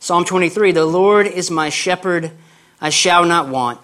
Psalm 0.00 0.24
23 0.24 0.72
The 0.72 0.84
Lord 0.84 1.26
is 1.26 1.50
my 1.50 1.68
shepherd, 1.68 2.32
I 2.80 2.90
shall 2.90 3.24
not 3.24 3.48
want. 3.48 3.80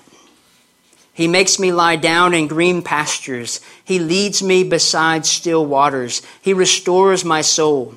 He 1.15 1.29
makes 1.29 1.59
me 1.59 1.73
lie 1.73 1.97
down 1.97 2.35
in 2.35 2.49
green 2.49 2.83
pastures. 2.83 3.61
He 3.85 3.99
leads 3.99 4.43
me 4.43 4.65
beside 4.65 5.27
still 5.27 5.65
waters. 5.65 6.23
He 6.41 6.55
restores 6.55 7.25
my 7.25 7.43
soul. 7.43 7.97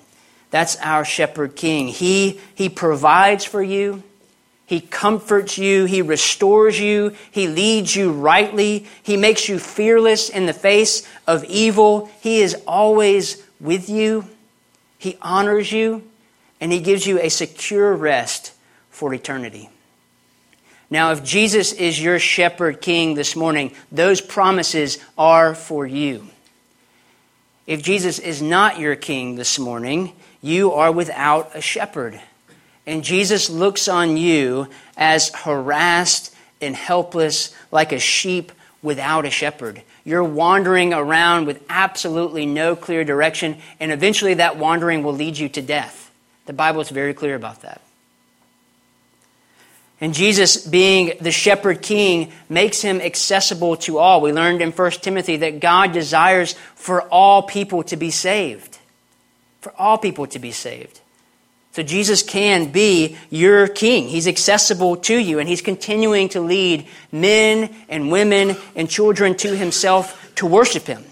That's 0.51 0.75
our 0.77 1.03
shepherd 1.03 1.55
king. 1.55 1.87
He, 1.87 2.39
he 2.53 2.69
provides 2.69 3.45
for 3.45 3.63
you. 3.63 4.03
He 4.65 4.79
comforts 4.79 5.57
you. 5.57 5.85
He 5.85 6.01
restores 6.01 6.79
you. 6.79 7.15
He 7.31 7.47
leads 7.47 7.95
you 7.95 8.11
rightly. 8.11 8.85
He 9.01 9.17
makes 9.17 9.49
you 9.49 9.59
fearless 9.59 10.29
in 10.29 10.45
the 10.45 10.53
face 10.53 11.07
of 11.27 11.43
evil. 11.45 12.09
He 12.21 12.41
is 12.41 12.55
always 12.67 13.43
with 13.59 13.89
you. 13.89 14.25
He 14.97 15.17
honors 15.21 15.71
you. 15.71 16.03
And 16.59 16.71
He 16.71 16.79
gives 16.79 17.07
you 17.07 17.19
a 17.19 17.29
secure 17.29 17.93
rest 17.93 18.53
for 18.89 19.13
eternity. 19.13 19.69
Now, 20.89 21.11
if 21.11 21.23
Jesus 21.23 21.71
is 21.71 22.01
your 22.01 22.19
shepherd 22.19 22.81
king 22.81 23.15
this 23.15 23.35
morning, 23.35 23.73
those 23.91 24.19
promises 24.19 24.99
are 25.17 25.55
for 25.55 25.87
you. 25.87 26.27
If 27.67 27.81
Jesus 27.81 28.19
is 28.19 28.41
not 28.41 28.79
your 28.79 28.95
king 28.95 29.35
this 29.35 29.59
morning, 29.59 30.13
you 30.41 30.73
are 30.73 30.91
without 30.91 31.55
a 31.55 31.61
shepherd. 31.61 32.19
And 32.87 33.03
Jesus 33.03 33.49
looks 33.49 33.87
on 33.87 34.17
you 34.17 34.67
as 34.97 35.29
harassed 35.29 36.35
and 36.59 36.75
helpless, 36.75 37.55
like 37.71 37.91
a 37.91 37.99
sheep 37.99 38.51
without 38.81 39.25
a 39.25 39.29
shepherd. 39.29 39.81
You're 40.03 40.23
wandering 40.23 40.93
around 40.93 41.45
with 41.45 41.63
absolutely 41.69 42.45
no 42.45 42.75
clear 42.75 43.03
direction, 43.03 43.57
and 43.79 43.91
eventually 43.91 44.35
that 44.35 44.57
wandering 44.57 45.03
will 45.03 45.13
lead 45.13 45.37
you 45.37 45.49
to 45.49 45.61
death. 45.61 46.11
The 46.47 46.53
Bible 46.53 46.81
is 46.81 46.89
very 46.89 47.13
clear 47.13 47.35
about 47.35 47.61
that. 47.61 47.81
And 50.01 50.15
Jesus, 50.15 50.65
being 50.65 51.13
the 51.21 51.31
shepherd 51.31 51.83
king, 51.83 52.31
makes 52.49 52.81
him 52.81 52.99
accessible 52.99 53.77
to 53.77 53.99
all. 53.99 54.19
We 54.19 54.33
learned 54.33 54.63
in 54.63 54.71
1 54.71 54.91
Timothy 54.93 55.37
that 55.37 55.59
God 55.59 55.93
desires 55.93 56.55
for 56.73 57.03
all 57.03 57.43
people 57.43 57.83
to 57.83 57.95
be 57.95 58.09
saved. 58.09 58.79
For 59.61 59.71
all 59.77 59.99
people 59.99 60.25
to 60.27 60.39
be 60.39 60.51
saved. 60.51 60.99
So 61.73 61.83
Jesus 61.83 62.23
can 62.23 62.71
be 62.71 63.15
your 63.29 63.67
king. 63.67 64.07
He's 64.07 64.27
accessible 64.27 64.97
to 64.97 65.15
you, 65.15 65.37
and 65.37 65.47
he's 65.47 65.61
continuing 65.61 66.29
to 66.29 66.41
lead 66.41 66.87
men 67.11 67.73
and 67.87 68.11
women 68.11 68.57
and 68.75 68.89
children 68.89 69.37
to 69.37 69.55
himself 69.55 70.33
to 70.35 70.47
worship 70.47 70.87
him. 70.87 71.05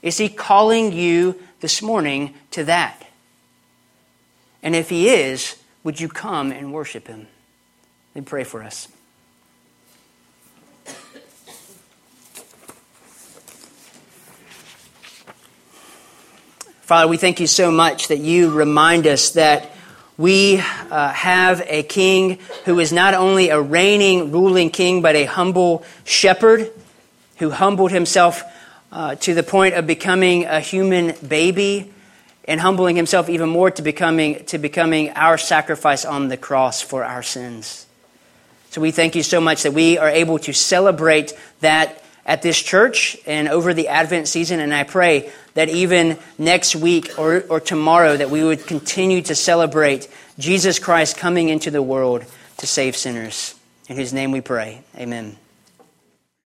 Is 0.00 0.16
he 0.16 0.28
calling 0.28 0.92
you 0.92 1.34
this 1.60 1.82
morning 1.82 2.34
to 2.52 2.64
that? 2.64 3.04
And 4.62 4.76
if 4.76 4.88
he 4.88 5.08
is, 5.08 5.56
would 5.82 6.00
you 6.00 6.08
come 6.08 6.52
and 6.52 6.72
worship 6.72 7.08
him? 7.08 7.26
Let 8.16 8.22
me 8.22 8.28
pray 8.28 8.44
for 8.44 8.62
us. 8.62 8.88
Father, 16.80 17.08
we 17.08 17.18
thank 17.18 17.40
you 17.40 17.46
so 17.46 17.70
much 17.70 18.08
that 18.08 18.16
you 18.16 18.48
remind 18.48 19.06
us 19.06 19.32
that 19.32 19.70
we 20.16 20.56
uh, 20.56 21.10
have 21.10 21.62
a 21.66 21.82
king 21.82 22.38
who 22.64 22.80
is 22.80 22.90
not 22.90 23.12
only 23.12 23.50
a 23.50 23.60
reigning, 23.60 24.32
ruling 24.32 24.70
king, 24.70 25.02
but 25.02 25.14
a 25.14 25.26
humble 25.26 25.84
shepherd 26.04 26.72
who 27.36 27.50
humbled 27.50 27.90
himself 27.90 28.42
uh, 28.92 29.16
to 29.16 29.34
the 29.34 29.42
point 29.42 29.74
of 29.74 29.86
becoming 29.86 30.46
a 30.46 30.60
human 30.60 31.14
baby 31.28 31.92
and 32.44 32.62
humbling 32.62 32.96
himself 32.96 33.28
even 33.28 33.50
more 33.50 33.70
to 33.72 33.82
becoming, 33.82 34.42
to 34.46 34.56
becoming 34.56 35.10
our 35.10 35.36
sacrifice 35.36 36.06
on 36.06 36.28
the 36.28 36.38
cross 36.38 36.80
for 36.80 37.04
our 37.04 37.22
sins. 37.22 37.85
So 38.76 38.82
we 38.82 38.90
thank 38.90 39.14
you 39.14 39.22
so 39.22 39.40
much 39.40 39.62
that 39.62 39.72
we 39.72 39.96
are 39.96 40.10
able 40.10 40.38
to 40.40 40.52
celebrate 40.52 41.32
that 41.60 42.04
at 42.26 42.42
this 42.42 42.60
church 42.60 43.16
and 43.24 43.48
over 43.48 43.72
the 43.72 43.88
Advent 43.88 44.28
season. 44.28 44.60
And 44.60 44.74
I 44.74 44.82
pray 44.82 45.32
that 45.54 45.70
even 45.70 46.18
next 46.36 46.76
week 46.76 47.18
or, 47.18 47.42
or 47.48 47.58
tomorrow 47.58 48.18
that 48.18 48.28
we 48.28 48.44
would 48.44 48.66
continue 48.66 49.22
to 49.22 49.34
celebrate 49.34 50.10
Jesus 50.38 50.78
Christ 50.78 51.16
coming 51.16 51.48
into 51.48 51.70
the 51.70 51.80
world 51.80 52.26
to 52.58 52.66
save 52.66 52.98
sinners. 52.98 53.54
In 53.88 53.96
his 53.96 54.12
name 54.12 54.30
we 54.30 54.42
pray. 54.42 54.82
Amen. 54.94 55.38